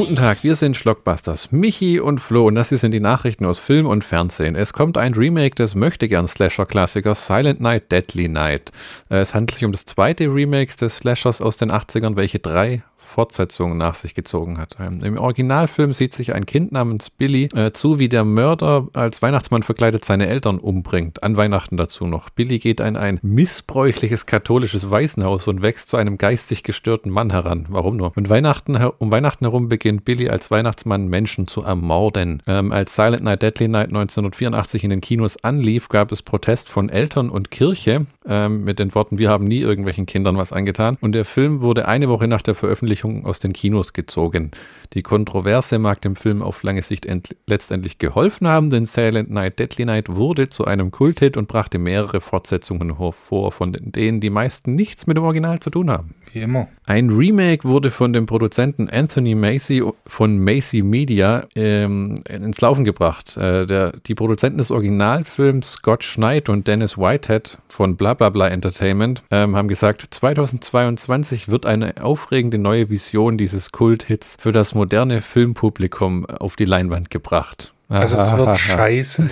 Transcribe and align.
Guten 0.00 0.16
Tag, 0.16 0.42
wir 0.44 0.56
sind 0.56 0.78
Schlockbusters. 0.78 1.52
Michi 1.52 2.00
und 2.00 2.20
Flo 2.20 2.46
und 2.46 2.54
das 2.54 2.70
hier 2.70 2.78
sind 2.78 2.92
die 2.92 3.00
Nachrichten 3.00 3.44
aus 3.44 3.58
Film 3.58 3.84
und 3.84 4.02
Fernsehen. 4.02 4.56
Es 4.56 4.72
kommt 4.72 4.96
ein 4.96 5.12
Remake 5.12 5.54
des 5.54 5.74
Möchtegern-Slasher-Klassikers 5.74 7.26
Silent 7.26 7.60
Night, 7.60 7.92
Deadly 7.92 8.28
Night. 8.28 8.72
Es 9.10 9.34
handelt 9.34 9.56
sich 9.56 9.64
um 9.66 9.72
das 9.72 9.84
zweite 9.84 10.24
Remake 10.24 10.74
des 10.74 10.96
Slashers 10.96 11.42
aus 11.42 11.58
den 11.58 11.70
80ern, 11.70 12.16
welche 12.16 12.38
drei 12.38 12.82
Fortsetzungen 13.10 13.76
nach 13.76 13.94
sich 13.94 14.14
gezogen 14.14 14.58
hat. 14.58 14.76
Ähm, 14.80 15.00
Im 15.02 15.18
Originalfilm 15.18 15.92
sieht 15.92 16.14
sich 16.14 16.34
ein 16.34 16.46
Kind 16.46 16.72
namens 16.72 17.10
Billy 17.10 17.48
äh, 17.54 17.72
zu, 17.72 17.98
wie 17.98 18.08
der 18.08 18.24
Mörder 18.24 18.88
als 18.92 19.20
Weihnachtsmann 19.20 19.62
verkleidet 19.62 20.04
seine 20.04 20.28
Eltern 20.28 20.58
umbringt. 20.58 21.22
An 21.22 21.36
Weihnachten 21.36 21.76
dazu 21.76 22.06
noch. 22.06 22.30
Billy 22.30 22.58
geht 22.58 22.80
in 22.80 22.96
ein 22.96 23.18
missbräuchliches 23.22 24.26
katholisches 24.26 24.90
Waisenhaus 24.90 25.48
und 25.48 25.62
wächst 25.62 25.90
zu 25.90 25.96
einem 25.96 26.18
geistig 26.18 26.62
gestörten 26.62 27.10
Mann 27.10 27.30
heran. 27.30 27.66
Warum 27.68 27.96
nur? 27.96 28.12
Und 28.16 28.30
Weihnachten, 28.30 28.76
um 28.98 29.10
Weihnachten 29.10 29.44
herum 29.44 29.68
beginnt 29.68 30.04
Billy 30.04 30.28
als 30.28 30.50
Weihnachtsmann 30.50 31.08
Menschen 31.08 31.48
zu 31.48 31.62
ermorden. 31.62 32.42
Ähm, 32.46 32.72
als 32.72 32.94
Silent 32.94 33.24
Night 33.24 33.42
Deadly 33.42 33.68
Night 33.68 33.88
1984 33.88 34.84
in 34.84 34.90
den 34.90 35.00
Kinos 35.00 35.42
anlief, 35.42 35.88
gab 35.88 36.12
es 36.12 36.22
Protest 36.22 36.68
von 36.68 36.88
Eltern 36.88 37.28
und 37.28 37.50
Kirche 37.50 38.06
ähm, 38.26 38.64
mit 38.64 38.78
den 38.78 38.94
Worten, 38.94 39.18
wir 39.18 39.28
haben 39.28 39.44
nie 39.44 39.60
irgendwelchen 39.60 40.06
Kindern 40.06 40.36
was 40.36 40.52
angetan. 40.52 40.96
Und 41.00 41.12
der 41.12 41.24
Film 41.24 41.60
wurde 41.60 41.88
eine 41.88 42.08
Woche 42.08 42.28
nach 42.28 42.42
der 42.42 42.54
Veröffentlichung 42.54 42.99
Veröffentlichung 43.00 43.26
aus 43.26 43.38
den 43.38 43.52
Kinos 43.52 43.92
gezogen. 43.92 44.50
Die 44.92 45.02
Kontroverse 45.02 45.78
mag 45.78 46.00
dem 46.00 46.16
Film 46.16 46.42
auf 46.42 46.62
lange 46.62 46.82
Sicht 46.82 47.06
letztendlich 47.46 47.98
geholfen 47.98 48.48
haben, 48.48 48.70
denn 48.70 48.86
Silent 48.86 49.30
Night 49.30 49.58
Deadly 49.58 49.84
Night 49.84 50.08
wurde 50.08 50.48
zu 50.48 50.64
einem 50.64 50.90
Kulthit 50.90 51.36
und 51.36 51.48
brachte 51.48 51.78
mehrere 51.78 52.20
Fortsetzungen 52.20 52.98
hervor, 52.98 53.52
von 53.52 53.76
denen 53.78 54.20
die 54.20 54.30
meisten 54.30 54.74
nichts 54.74 55.06
mit 55.06 55.16
dem 55.16 55.24
Original 55.24 55.60
zu 55.60 55.70
tun 55.70 55.90
haben. 55.90 56.14
Wie 56.32 56.40
immer. 56.40 56.68
Ein 56.86 57.10
Remake 57.10 57.64
wurde 57.64 57.90
von 57.90 58.12
dem 58.12 58.26
Produzenten 58.26 58.88
Anthony 58.88 59.34
Macy 59.34 59.82
von 60.06 60.38
Macy 60.42 60.82
Media 60.82 61.46
ähm, 61.56 62.16
ins 62.28 62.60
Laufen 62.60 62.84
gebracht. 62.84 63.36
Äh, 63.36 63.66
der, 63.66 63.92
die 64.06 64.14
Produzenten 64.14 64.58
des 64.58 64.70
Originalfilms 64.70 65.72
Scott 65.72 66.04
Schneid 66.04 66.48
und 66.48 66.68
Dennis 66.68 66.98
Whitehead 66.98 67.58
von 67.68 67.96
Blablabla 67.96 68.48
Entertainment 68.48 69.22
ähm, 69.30 69.56
haben 69.56 69.68
gesagt, 69.68 70.06
2022 70.10 71.48
wird 71.48 71.66
eine 71.66 71.94
aufregende 72.00 72.58
neue 72.58 72.89
Vision 72.90 73.38
dieses 73.38 73.72
Kulthits 73.72 74.36
für 74.38 74.52
das 74.52 74.74
moderne 74.74 75.22
Filmpublikum 75.22 76.26
auf 76.26 76.56
die 76.56 76.64
Leinwand 76.64 77.10
gebracht. 77.10 77.72
Also 77.90 78.18
es 78.18 78.36
wird 78.36 78.56
scheiße. 78.58 79.30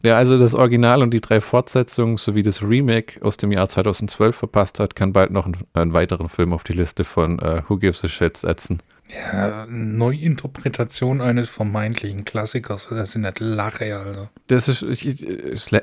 Wer 0.00 0.16
also 0.16 0.38
das 0.38 0.54
Original 0.54 1.02
und 1.02 1.12
die 1.12 1.20
drei 1.20 1.40
Fortsetzungen 1.40 2.18
sowie 2.18 2.44
das 2.44 2.62
Remake 2.62 3.20
aus 3.24 3.36
dem 3.36 3.50
Jahr 3.50 3.68
2012 3.68 4.36
verpasst 4.36 4.78
hat, 4.78 4.94
kann 4.94 5.12
bald 5.12 5.32
noch 5.32 5.46
einen, 5.46 5.56
einen 5.74 5.92
weiteren 5.92 6.28
Film 6.28 6.52
auf 6.52 6.62
die 6.62 6.72
Liste 6.72 7.02
von 7.02 7.40
uh, 7.40 7.62
Who 7.68 7.78
Gives 7.78 8.04
a 8.04 8.08
Shit 8.08 8.36
setzen. 8.36 8.78
Ja, 9.12 9.66
Neuinterpretation 9.68 11.20
eines 11.20 11.48
vermeintlichen 11.48 12.24
Klassikers, 12.24 12.88
das 12.90 13.12
sind 13.12 13.22
nicht 13.22 13.40
Lache, 13.40 13.96
Alter. 13.96 14.30
Das 14.46 14.68
ist, 14.68 14.82
ich, 14.82 15.26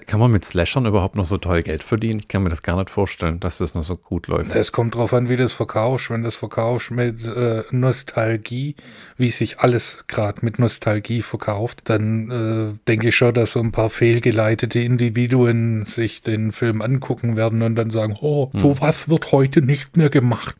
kann 0.06 0.19
man 0.19 0.31
mit 0.31 0.45
Slashern 0.45 0.86
überhaupt 0.86 1.16
noch 1.16 1.25
so 1.25 1.38
toll 1.38 1.61
Geld 1.64 1.84
verdienen? 1.84 2.19
Ich 2.19 2.28
kann 2.28 2.44
mir 2.44 2.50
das 2.50 2.64
gar 2.64 2.78
nicht 2.78 2.89
vorstellen, 2.89 3.39
dass 3.39 3.58
das 3.58 3.73
noch 3.75 3.84
so 3.84 3.95
gut 3.95 4.28
läuft. 4.28 4.56
Es 4.56 4.72
kommt 4.72 4.95
drauf 4.95 5.14
an, 5.14 5.30
wie 5.30 5.36
du 5.36 5.44
es 5.44 5.53
verkaufst. 5.53 6.09
Wenn 6.09 6.22
du 6.22 6.28
es 6.28 6.36
verkaufst 6.36 6.92
mit 6.92 7.25
äh, 7.25 7.64
Nostalgie, 7.72 8.75
wie 9.17 9.31
sich 9.31 9.59
alles 9.59 10.03
gerade 10.08 10.45
mit 10.45 10.59
Nostalgie 10.59 11.22
verkauft, 11.22 11.81
dann 11.86 12.31
äh, 12.31 12.80
denke 12.88 13.09
ich 13.09 13.16
schon, 13.16 13.34
dass 13.34 13.53
so 13.53 13.59
ein 13.59 13.72
paar 13.72 13.89
fehlgeleitete 13.89 14.80
Individuen 14.80 15.86
sich 15.86 16.22
den 16.22 16.52
Film 16.52 16.81
angucken 16.81 17.36
werden 17.36 17.62
und 17.62 17.75
dann 17.75 17.89
sagen, 17.89 18.18
oh, 18.19 18.51
hm. 18.53 18.59
sowas 18.59 19.09
wird 19.09 19.31
heute 19.31 19.62
nicht 19.62 19.97
mehr 19.97 20.09
gemacht. 20.09 20.56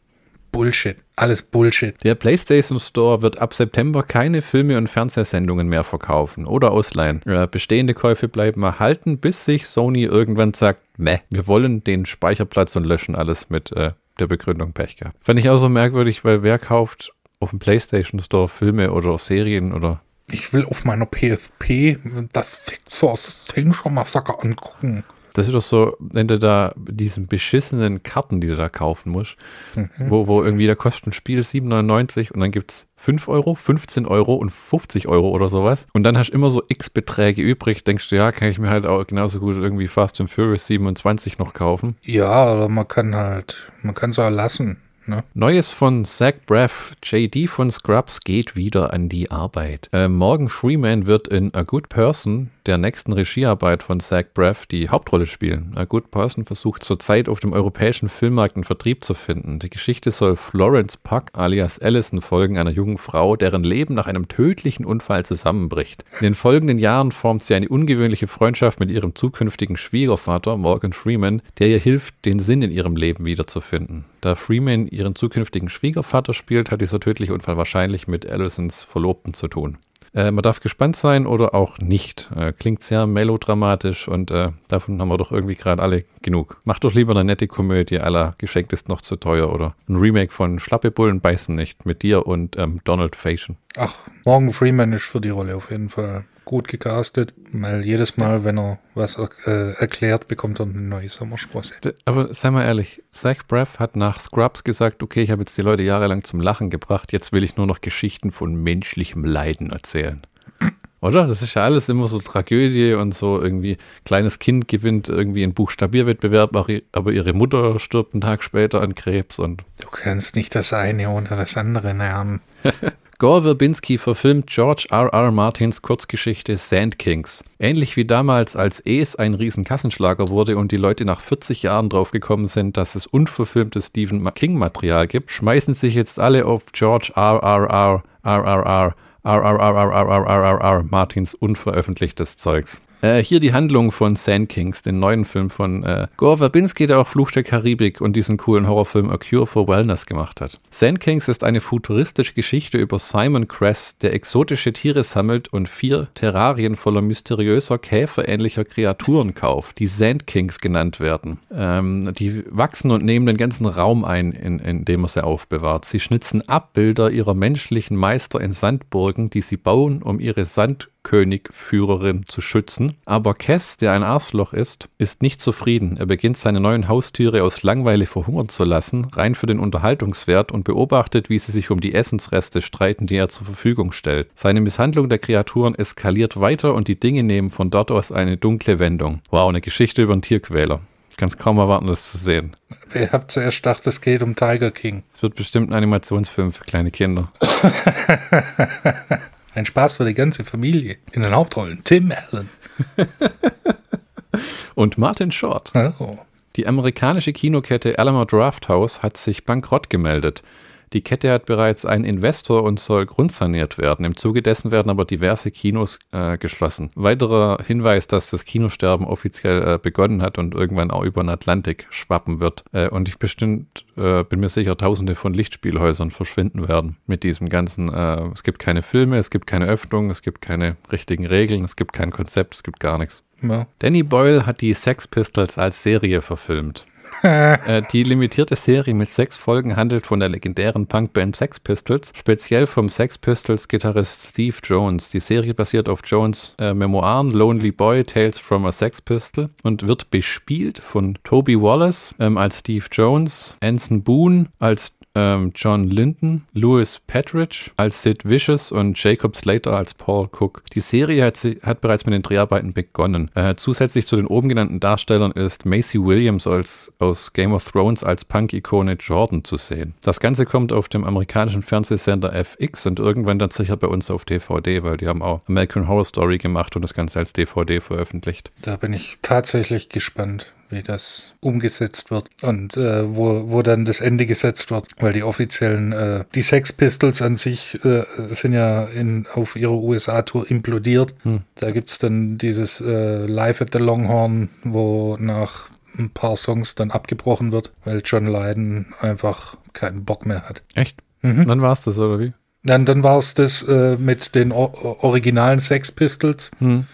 Bullshit. 0.52 0.98
Alles 1.16 1.42
Bullshit. 1.42 1.96
Der 2.04 2.16
PlayStation 2.16 2.80
Store 2.80 3.22
wird 3.22 3.40
ab 3.40 3.54
September 3.54 4.04
keine 4.04 4.42
Filme 4.42 4.78
und 4.78 4.88
Fernsehsendungen 4.88 5.68
mehr 5.68 5.84
verkaufen 5.84 6.46
oder 6.46 6.72
ausleihen. 6.72 7.22
bestehende 7.52 7.94
Käufe 7.94 8.28
bleiben 8.28 8.64
erhalten, 8.64 9.18
bis 9.18 9.46
sich 9.46 9.68
Sony 9.68 10.04
irgendwann 10.04 10.54
sagt, 10.54 10.82
meh, 10.98 11.20
wir 11.30 11.48
wollen 11.48 11.84
den 11.84 12.06
Speicherplatz 12.06 12.76
und 12.76 12.86
löschen 12.86 13.16
alles 13.16 13.50
mit 13.50 13.72
äh, 13.72 13.92
der 14.20 14.28
Begründung 14.28 14.74
Pech 14.74 14.98
gehabt. 14.98 15.18
Fand 15.22 15.40
ich 15.40 15.50
auch 15.50 15.60
so 15.60 15.70
merkwürdig, 15.70 16.24
weil 16.24 16.44
wer 16.44 16.60
kauft 16.60 17.14
auf 17.40 17.52
dem 17.52 17.60
PlayStation 17.60 18.20
Store 18.20 18.48
Filme 18.48 18.92
oder 18.92 19.18
Serien 19.18 19.74
oder 19.74 20.02
ich 20.30 20.52
will 20.52 20.66
auf 20.66 20.84
meiner 20.84 21.06
PSP 21.06 21.98
das 22.34 22.60
Texas 22.66 23.34
Chainsaw 23.48 23.90
Massacre 23.90 24.44
angucken. 24.44 25.06
Das 25.38 25.48
ist 25.48 25.54
doch 25.54 25.62
so, 25.62 25.96
wenn 26.00 26.28
du 26.28 26.40
da 26.40 26.74
diesen 26.78 27.28
beschissenen 27.28 28.02
Karten, 28.02 28.42
die 28.42 28.48
du 28.48 28.56
da 28.56 28.70
kaufen 28.70 29.12
musst, 29.12 29.38
mhm. 29.76 29.90
wo, 30.10 30.28
wo 30.28 30.44
irgendwie 30.44 30.66
da 30.66 30.74
kostet 30.74 31.08
ein 31.08 31.14
Spiel 31.14 31.42
7,99 31.42 32.32
und 32.32 32.40
dann 32.40 32.52
gibt 32.52 32.72
es 32.72 32.88
5 32.96 33.28
Euro, 33.28 33.54
15 33.54 34.08
Euro 34.08 34.34
und 34.34 34.52
50 34.52 35.08
Euro 35.08 35.30
oder 35.30 35.50
sowas. 35.50 35.86
Und 35.94 36.04
dann 36.04 36.18
hast 36.18 36.32
du 36.32 36.34
immer 36.34 36.50
so 36.50 36.64
x 36.68 36.90
Beträge 36.90 37.44
übrig. 37.44 37.84
Denkst 37.84 38.10
du, 38.10 38.16
ja, 38.16 38.32
kann 38.32 38.50
ich 38.50 38.58
mir 38.58 38.72
halt 38.72 38.88
auch 38.88 39.06
genauso 39.06 39.40
gut 39.40 39.56
irgendwie 39.56 39.88
Fast 39.88 40.20
and 40.20 40.32
Furious 40.32 40.66
27 40.66 41.38
noch 41.38 41.54
kaufen. 41.54 41.96
Ja, 42.02 42.52
oder 42.52 42.68
man 42.68 42.88
kann 42.88 43.16
halt, 43.16 43.68
man 43.84 43.94
kann 43.94 44.10
es 44.10 44.18
auch 44.18 44.32
lassen. 44.32 44.78
Ne? 45.08 45.24
Neues 45.34 45.70
von 45.70 46.04
Zach 46.04 46.34
Braff. 46.46 46.94
JD 47.02 47.48
von 47.48 47.72
Scrubs 47.72 48.20
geht 48.20 48.58
wieder 48.58 48.92
an 48.92 49.08
die 49.08 49.32
Arbeit. 49.32 49.90
Äh, 49.94 50.10
Morgan 50.10 50.50
Freeman 50.50 51.08
wird 51.08 51.30
in 51.30 51.54
A 51.54 51.64
Good 51.64 51.88
Person, 51.88 52.50
der 52.66 52.78
nächsten 52.78 53.14
Regiearbeit 53.14 53.84
von 53.84 54.02
Zach 54.02 54.26
Braff, 54.34 54.66
die 54.66 54.90
Hauptrolle 54.90 55.26
spielen. 55.26 55.72
A 55.76 55.86
Good 55.86 56.12
Person 56.12 56.44
versucht 56.44 56.84
zurzeit 56.84 57.30
auf 57.30 57.40
dem 57.40 57.54
europäischen 57.54 58.10
Filmmarkt 58.10 58.58
einen 58.58 58.66
Vertrieb 58.66 59.06
zu 59.06 59.14
finden. 59.14 59.60
Die 59.60 59.70
Geschichte 59.70 60.12
soll 60.12 60.36
Florence 60.36 60.98
Puck 60.98 61.32
alias 61.32 61.80
Allison 61.80 62.20
folgen, 62.20 62.58
einer 62.58 62.72
jungen 62.72 62.98
Frau, 62.98 63.38
deren 63.38 63.64
Leben 63.64 63.94
nach 63.94 64.08
einem 64.08 64.28
tödlichen 64.28 64.86
Unfall 64.86 65.26
zusammenbricht. 65.26 66.04
In 66.20 66.26
den 66.26 66.34
folgenden 66.34 66.80
Jahren 66.80 67.14
formt 67.14 67.44
sie 67.44 67.54
eine 67.54 67.70
ungewöhnliche 67.70 68.28
Freundschaft 68.28 68.82
mit 68.82 68.92
ihrem 68.92 69.16
zukünftigen 69.16 69.78
Schwiegervater 69.78 70.58
Morgan 70.58 70.92
Freeman, 70.92 71.42
der 71.60 71.70
ihr 71.70 71.80
hilft, 71.80 72.26
den 72.26 72.40
Sinn 72.40 72.62
in 72.62 72.72
ihrem 72.72 72.98
Leben 72.98 73.24
wiederzufinden. 73.24 74.04
Da 74.20 74.36
Freeman 74.36 74.88
ihren 74.98 75.16
zukünftigen 75.16 75.70
Schwiegervater 75.70 76.34
spielt, 76.34 76.72
hat 76.72 76.82
dieser 76.82 77.00
tödliche 77.00 77.34
Unfall 77.34 77.58
wahrscheinlich 77.58 78.08
mit 78.08 78.26
Allisons 78.26 78.84
Verlobten 78.84 79.34
zu 79.34 79.48
tun. 79.48 79.78
Äh, 80.14 80.32
man 80.32 80.42
darf 80.42 80.60
gespannt 80.62 80.96
sein 80.96 81.28
oder 81.28 81.54
auch 81.54 81.78
nicht. 81.78 82.30
Äh, 82.36 82.54
klingt 82.54 82.82
sehr 82.82 83.06
melodramatisch 83.06 84.08
und 84.08 84.32
äh, 84.32 84.50
davon 84.68 85.00
haben 85.00 85.10
wir 85.10 85.18
doch 85.18 85.32
irgendwie 85.32 85.56
gerade 85.56 85.82
alle 85.82 86.06
genug. 86.22 86.60
Macht 86.66 86.84
doch 86.84 86.94
lieber 86.94 87.12
eine 87.12 87.24
nette 87.24 87.48
Komödie 87.48 88.00
aller 88.00 88.34
Geschenkt 88.38 88.74
ist 88.74 88.90
noch 88.90 89.02
zu 89.02 89.16
teuer 89.18 89.54
oder 89.54 89.76
ein 89.88 89.98
Remake 89.98 90.32
von 90.32 90.60
Schlappe 90.60 90.92
Bullen 90.92 91.22
beißen 91.22 91.56
nicht 91.56 91.86
mit 91.86 92.02
dir 92.02 92.26
und 92.26 92.58
ähm, 92.58 92.82
Donald 92.84 93.16
Faison. 93.16 93.58
Ach, 93.76 93.94
Morgan 94.26 94.54
Freeman 94.54 94.94
ist 94.94 95.04
für 95.04 95.22
die 95.22 95.30
Rolle 95.30 95.56
auf 95.56 95.70
jeden 95.70 95.90
Fall 95.90 96.26
gut 96.48 96.70
gecastet, 96.70 97.34
weil 97.52 97.86
jedes 97.86 98.18
Mal, 98.18 98.44
wenn 98.46 98.58
er 98.58 98.80
was 98.96 99.18
äh, 99.46 99.74
erklärt, 99.74 100.28
bekommt 100.30 100.60
er 100.60 100.66
eine 100.66 100.80
neue 100.82 101.10
Sommersprosse. 101.10 101.74
Aber 102.06 102.34
sei 102.34 102.50
mal 102.50 102.64
ehrlich, 102.64 103.04
Zach 103.12 103.46
Braff 103.48 103.80
hat 103.80 103.98
nach 103.98 104.22
Scrubs 104.22 104.64
gesagt, 104.64 105.04
okay, 105.04 105.22
ich 105.22 105.30
habe 105.30 105.42
jetzt 105.42 105.58
die 105.58 105.62
Leute 105.62 105.84
jahrelang 105.84 106.24
zum 106.24 106.40
Lachen 106.40 106.70
gebracht, 106.70 107.12
jetzt 107.12 107.34
will 107.34 107.44
ich 107.44 107.58
nur 107.58 107.68
noch 107.68 107.82
Geschichten 107.82 108.32
von 108.32 108.56
menschlichem 108.56 109.26
Leiden 109.26 109.72
erzählen. 109.72 110.22
Oder? 111.02 111.28
Das 111.28 111.42
ist 111.42 111.54
ja 111.54 111.66
alles 111.66 111.90
immer 111.90 112.08
so 112.08 112.20
Tragödie 112.20 112.94
und 112.94 113.14
so 113.14 113.42
irgendwie, 113.42 113.76
kleines 114.06 114.40
Kind 114.40 114.70
gewinnt 114.70 115.10
irgendwie 115.10 115.44
einen 115.44 115.54
Buchstabierwettbewerb, 115.54 116.56
aber 116.56 117.12
ihre 117.12 117.34
Mutter 117.34 117.78
stirbt 117.78 118.14
einen 118.14 118.22
Tag 118.22 118.42
später 118.42 118.82
an 118.82 118.96
Krebs 118.96 119.38
und. 119.38 119.64
Du 119.82 119.90
kannst 119.90 120.38
nicht 120.38 120.56
das 120.56 120.72
eine 120.72 121.10
oder 121.10 121.36
das 121.36 121.58
andere 121.58 121.94
nehmen. 121.94 122.40
Gore 123.20 123.42
Verbinski 123.42 123.98
verfilmt 123.98 124.48
George 124.48 124.88
R. 124.92 125.08
R. 125.12 125.32
Martins 125.32 125.82
Kurzgeschichte 125.82 126.56
Sand 126.56 127.00
Kings. 127.00 127.44
Ähnlich 127.58 127.98
wie 127.98 128.06
damals, 128.06 128.56
als 128.56 128.80
Es 128.80 129.16
ein 129.16 129.34
Riesenkassenschlager 129.34 130.30
wurde 130.30 130.56
und 130.58 130.72
die 130.72 130.78
Leute 130.78 131.04
nach 131.04 131.20
40 131.22 131.64
Jahren 131.64 131.90
draufgekommen 131.90 132.48
sind, 132.48 132.78
dass 132.78 132.96
es 132.96 133.08
unverfilmtes 133.08 133.88
Stephen 133.88 134.24
King-Material 134.32 135.08
gibt, 135.08 135.32
schmeißen 135.32 135.74
sich 135.74 135.96
jetzt 135.96 136.20
alle 136.20 136.46
auf 136.46 136.72
George 136.74 137.12
R. 137.16 137.40
R. 137.42 137.66
R. 137.66 138.04
R. 138.24 138.44
R. 138.44 138.44
R. 138.46 138.96
R. 139.24 139.42
R. 139.42 139.60
R. 139.60 139.92
R. 139.92 140.08
R. 140.08 140.28
R. 140.28 140.44
R. 140.44 140.62
R. 140.62 140.84
Martins 140.84 141.34
unveröffentlichtes 141.34 142.38
Zeugs. 142.38 142.82
Äh, 143.02 143.22
hier 143.22 143.40
die 143.40 143.54
Handlung 143.54 143.92
von 143.92 144.16
Sand 144.16 144.50
Kings, 144.50 144.82
den 144.82 145.00
neuen 145.00 145.24
Film 145.26 145.50
von 145.50 145.84
äh, 145.84 146.08
Gore 146.18 146.38
Verbinski, 146.38 146.88
der 146.88 147.00
auch 147.00 147.08
Fluch 147.08 147.32
der 147.32 147.44
Karibik 147.44 148.02
und 148.02 148.16
diesen 148.16 148.38
coolen 148.38 148.68
Horrorfilm 148.68 149.12
A 149.12 149.18
Cure 149.18 149.46
for 149.46 149.68
Wellness 149.68 150.06
gemacht 150.06 150.42
hat. 150.42 150.60
Sand 150.72 151.00
Kings 151.00 151.28
ist 151.28 151.44
eine 151.44 151.62
futuristische 151.62 152.34
Geschichte 152.34 152.78
über 152.78 152.98
Simon 152.98 153.48
Cress, 153.48 153.98
der 154.00 154.14
exotische 154.14 154.74
Tiere 154.74 155.04
sammelt 155.04 155.54
und 155.54 155.70
vier 155.70 156.08
Terrarien 156.16 156.76
voller 156.76 157.02
mysteriöser 157.02 157.78
käferähnlicher 157.78 158.66
Kreaturen 158.66 159.36
kauft, 159.36 159.78
die 159.80 159.88
Sand 159.88 160.26
Kings 160.26 160.60
genannt 160.60 161.00
werden. 161.00 161.40
Ähm, 161.54 162.14
die 162.16 162.44
wachsen 162.50 162.90
und 162.90 163.06
nehmen 163.06 163.28
den 163.28 163.38
ganzen 163.38 163.68
Raum 163.68 164.06
ein, 164.06 164.32
in, 164.32 164.58
in 164.60 164.86
dem 164.86 165.04
er 165.04 165.10
sie 165.10 165.24
aufbewahrt. 165.24 165.86
Sie 165.86 166.00
schnitzen 166.00 166.48
Abbilder 166.50 167.12
ihrer 167.12 167.36
menschlichen 167.36 167.96
Meister 167.96 168.42
in 168.42 168.54
Sandburgen, 168.54 169.30
die 169.30 169.42
sie 169.42 169.58
bauen, 169.58 170.02
um 170.02 170.20
ihre 170.20 170.46
Sand 170.46 170.90
Königführerin 171.08 172.26
zu 172.26 172.42
schützen. 172.42 172.96
Aber 173.06 173.34
Kess, 173.34 173.78
der 173.78 173.94
ein 173.94 174.04
Arschloch 174.04 174.52
ist, 174.52 174.90
ist 174.98 175.22
nicht 175.22 175.40
zufrieden. 175.40 175.96
Er 175.96 176.06
beginnt 176.06 176.36
seine 176.36 176.60
neuen 176.60 176.90
Haustiere 176.90 177.44
aus 177.44 177.64
Langweile 177.64 178.06
verhungern 178.06 178.50
zu 178.50 178.66
lassen, 178.66 179.06
rein 179.06 179.34
für 179.34 179.46
den 179.46 179.60
Unterhaltungswert 179.60 180.52
und 180.52 180.66
beobachtet, 180.66 181.30
wie 181.30 181.40
sie 181.40 181.54
sich 181.54 181.72
um 181.72 181.80
die 181.80 181.94
Essensreste 181.94 182.62
streiten, 182.62 183.08
die 183.08 183.16
er 183.16 183.30
zur 183.30 183.46
Verfügung 183.46 183.94
stellt. 183.94 184.28
Seine 184.36 184.60
Misshandlung 184.60 185.08
der 185.08 185.20
Kreaturen 185.20 185.76
eskaliert 185.76 186.42
weiter 186.42 186.74
und 186.74 186.90
die 186.90 187.00
Dinge 187.00 187.24
nehmen 187.24 187.52
von 187.52 187.70
dort 187.70 187.90
aus 187.90 188.12
eine 188.12 188.36
dunkle 188.36 188.78
Wendung. 188.78 189.22
Wow, 189.30 189.48
eine 189.48 189.62
Geschichte 189.62 190.04
über 190.04 190.12
einen 190.12 190.22
Tierquäler. 190.22 190.82
Ich 191.10 191.16
kann 191.16 191.30
es 191.30 191.38
kaum 191.38 191.58
erwarten, 191.58 191.88
das 191.88 192.12
zu 192.12 192.18
sehen. 192.18 192.58
Ich 192.94 193.14
habe 193.14 193.28
zuerst 193.28 193.64
gedacht, 193.64 193.88
es 193.88 194.02
geht 194.02 194.22
um 194.22 194.36
Tiger 194.36 194.72
King. 194.72 195.04
Es 195.16 195.24
wird 195.24 195.36
bestimmt 195.36 195.70
ein 195.70 195.74
Animationsfilm 195.74 196.52
für 196.52 196.66
kleine 196.66 196.92
Kinder. 196.92 197.32
ein 199.58 199.66
Spaß 199.66 199.96
für 199.98 200.06
die 200.06 200.14
ganze 200.14 200.44
Familie. 200.44 200.98
In 201.12 201.24
den 201.24 201.36
Hauptrollen 201.36 201.84
Tim 201.84 202.12
Allen. 202.12 202.50
Und 204.76 204.98
Martin 204.98 205.32
Short. 205.32 205.74
Oh. 206.00 206.20
Die 206.56 206.68
amerikanische 206.68 207.34
Kinokette 207.34 207.98
Alamo 207.98 208.26
Drafthouse 208.26 209.02
hat 209.02 209.18
sich 209.18 209.46
bankrott 209.46 209.90
gemeldet. 209.90 210.44
Die 210.94 211.02
Kette 211.02 211.32
hat 211.32 211.46
bereits 211.46 211.86
einen 211.86 212.06
Investor 212.06 212.64
und 212.64 212.80
soll 212.80 213.06
grundsaniert 213.06 213.78
werden. 213.78 214.06
Im 214.06 214.16
Zuge 214.16 214.42
dessen 214.42 214.72
werden 214.72 214.90
aber 214.90 215.06
diverse 215.06 215.52
Kinos 215.52 216.00
äh, 216.12 216.38
geschlossen. 216.38 216.92
Weiterer 216.96 217.60
Hinweis, 217.66 218.08
dass 218.08 218.30
das 218.30 218.46
Kinosterben 218.46 219.06
offiziell 219.06 219.76
äh, 219.76 219.78
begonnen 219.78 220.22
hat 220.22 220.38
und 220.38 220.56
irgendwann 220.56 220.92
auch 220.92 221.04
über 221.04 221.22
den 221.22 221.30
Atlantik 221.30 221.88
schwappen 221.90 222.40
wird. 222.40 222.64
Äh, 222.72 222.90
und 222.90 223.10
ich 223.10 223.20
bestimmt 223.20 223.86
äh, 223.98 224.24
bin 224.24 224.40
mir 224.40 224.50
sicher, 224.50 224.78
tausende 224.78 225.16
von 225.16 225.34
Lichtspielhäusern 225.34 226.12
verschwinden 226.12 226.68
werden 226.68 226.98
mit 227.06 227.24
diesem 227.24 227.50
ganzen. 227.50 227.94
Äh, 227.94 228.28
es 228.34 228.44
gibt 228.44 228.60
keine 228.60 228.82
Filme, 228.82 229.18
es 229.18 229.30
gibt 229.30 229.48
keine 229.48 229.68
Öffnung, 229.68 230.10
es 230.10 230.22
gibt 230.22 230.42
keine 230.42 230.78
richtigen 230.92 231.26
Regeln, 231.26 231.64
es 231.64 231.76
gibt 231.76 231.94
kein 231.94 232.12
Konzept, 232.12 232.56
es 232.56 232.64
gibt 232.64 232.80
gar 232.80 232.98
nichts. 232.98 233.24
Ja. 233.42 233.68
Danny 233.80 234.04
Boyle 234.04 234.46
hat 234.46 234.62
die 234.62 234.74
Sex 234.74 235.08
Pistols 235.08 235.58
als 235.58 235.84
Serie 235.84 236.22
verfilmt. 236.22 236.86
Äh, 237.24 237.82
die 237.92 238.04
limitierte 238.04 238.56
Serie 238.56 238.94
mit 238.94 239.10
sechs 239.10 239.36
Folgen 239.36 239.76
handelt 239.76 240.06
von 240.06 240.20
der 240.20 240.30
legendären 240.30 240.88
Punkband 240.88 241.36
Sex 241.36 241.60
Pistols, 241.60 242.14
speziell 242.16 242.68
vom 242.68 242.90
Sex 242.90 243.18
Pistols 243.18 243.68
Gitarrist 243.68 244.30
Steve 244.30 244.56
Jones. 244.64 245.10
Die 245.10 245.20
Serie 245.20 245.54
basiert 245.54 245.90
auf 245.90 246.02
Jones 246.06 246.56
äh, 246.60 246.74
Memoiren 246.74 247.32
Lonely 247.32 247.72
Boy 247.72 248.04
Tales 248.04 248.38
from 248.38 248.66
a 248.66 248.72
Sex 248.72 249.02
Pistol 249.02 249.50
und 249.64 249.88
wird 249.88 250.12
bespielt 250.12 250.80
von 250.80 251.18
Toby 251.24 251.60
Wallace 251.60 252.14
ähm, 252.20 252.38
als 252.38 252.60
Steve 252.60 252.86
Jones, 252.92 253.56
Anson 253.62 254.04
Boone 254.04 254.48
als 254.60 254.97
ähm, 255.18 255.52
John 255.56 255.90
Linton, 255.90 256.44
Louis 256.54 257.02
Patridge 257.08 257.72
als 257.76 258.04
Sid 258.04 258.30
Vicious 258.30 258.72
und 258.72 259.02
Jacob 259.02 259.36
Slater 259.36 259.76
als 259.76 259.96
Paul 259.96 260.30
Cook. 260.32 260.62
Die 260.74 260.80
Serie 260.80 261.26
hat, 261.26 261.40
hat 261.64 261.82
bereits 261.82 262.06
mit 262.06 262.14
den 262.14 262.22
Dreharbeiten 262.22 262.74
begonnen. 262.74 263.32
Äh, 263.34 263.56
zusätzlich 263.56 264.06
zu 264.06 264.16
den 264.16 264.28
oben 264.28 264.50
genannten 264.50 264.80
Darstellern 264.80 265.32
ist 265.32 265.66
Macy 265.66 266.04
Williams 266.04 266.46
als, 266.46 266.94
aus 267.00 267.34
Game 267.34 267.54
of 267.54 267.66
Thrones 267.66 268.04
als 268.04 268.26
Punk-Ikone 268.26 268.94
Jordan 268.94 269.44
zu 269.44 269.58
sehen. 269.58 269.96
Das 270.04 270.20
Ganze 270.20 270.46
kommt 270.46 270.72
auf 270.72 270.88
dem 270.88 271.04
amerikanischen 271.04 271.64
Fernsehsender 271.64 272.34
FX 272.34 272.86
und 272.86 273.00
irgendwann 273.00 273.40
dann 273.40 273.50
sicher 273.50 273.78
bei 273.78 273.88
uns 273.88 274.12
auf 274.12 274.24
DVD, 274.24 274.84
weil 274.84 274.98
die 274.98 275.08
haben 275.08 275.24
auch 275.24 275.42
American 275.48 275.88
Horror 275.88 276.06
Story 276.06 276.38
gemacht 276.38 276.76
und 276.76 276.84
das 276.84 276.94
Ganze 276.94 277.20
als 277.20 277.34
DVD 277.34 277.82
veröffentlicht. 277.82 278.52
Da 278.62 278.76
bin 278.76 278.94
ich 278.94 279.18
tatsächlich 279.24 279.90
gespannt 279.90 280.54
wie 280.70 280.82
das 280.82 281.34
umgesetzt 281.40 282.12
wird 282.12 282.30
und 282.42 282.78
äh, 282.78 283.16
wo, 283.16 283.50
wo 283.50 283.62
dann 283.62 283.86
das 283.86 284.02
Ende 284.02 284.26
gesetzt 284.26 284.72
wird, 284.72 284.88
weil 285.00 285.14
die 285.14 285.24
offiziellen, 285.24 285.92
äh, 285.92 286.26
die 286.36 286.42
Sex 286.42 286.74
Pistols 286.74 287.22
an 287.22 287.36
sich 287.36 287.84
äh, 287.86 288.04
sind 288.28 288.54
ja 288.54 288.84
in, 288.86 289.28
auf 289.34 289.56
ihrer 289.56 289.74
USA-Tour 289.74 290.50
implodiert. 290.50 291.14
Hm. 291.24 291.42
Da 291.56 291.72
gibt's 291.72 292.00
dann 292.00 292.38
dieses 292.38 292.82
äh, 292.82 293.26
Live 293.26 293.62
at 293.62 293.70
the 293.74 293.80
Longhorn, 293.80 294.50
wo 294.64 295.18
nach 295.20 295.70
ein 295.98 296.10
paar 296.10 296.36
Songs 296.36 296.76
dann 296.76 296.92
abgebrochen 296.92 297.52
wird, 297.52 297.72
weil 297.84 298.02
John 298.04 298.26
Lydon 298.26 298.88
einfach 299.00 299.58
keinen 299.74 300.06
Bock 300.06 300.26
mehr 300.26 300.48
hat. 300.48 300.62
Echt? 300.76 300.98
Mhm. 301.22 301.48
Dann 301.48 301.62
war 301.62 301.74
es 301.74 301.82
das, 301.82 301.98
oder 301.98 302.20
wie? 302.20 302.34
Dann, 302.64 302.86
dann 302.86 303.04
war 303.04 303.18
es 303.18 303.34
das 303.34 303.64
äh, 303.64 303.98
mit 303.98 304.36
den 304.36 304.52
o 304.52 304.98
originalen 305.02 305.60
Sex 305.60 305.92
Pistols. 305.92 306.52
Hm. 306.60 306.86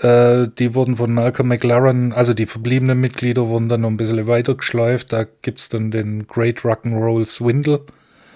Äh, 0.00 0.48
die 0.58 0.74
wurden 0.74 0.96
von 0.96 1.12
Malcolm 1.12 1.48
McLaren, 1.48 2.12
also 2.12 2.34
die 2.34 2.46
verbliebenen 2.46 3.00
Mitglieder 3.00 3.48
wurden 3.48 3.68
dann 3.68 3.80
noch 3.80 3.88
ein 3.90 3.96
bisschen 3.96 4.26
weiter 4.26 4.54
geschleift. 4.54 5.12
Da 5.12 5.24
gibt 5.42 5.58
es 5.58 5.68
dann 5.68 5.90
den 5.90 6.26
Great 6.26 6.60
Rock'n'Roll 6.60 7.24
Swindle, 7.24 7.80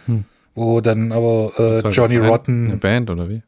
Hm. 0.07 0.25
wo 0.55 0.81
dann 0.81 1.13
aber 1.13 1.53
äh, 1.59 1.89
Johnny 1.91 2.17
Rotten, 2.17 2.67
Eine 2.67 2.77
Band, 2.79 3.11
oder 3.11 3.29
wie? 3.29 3.43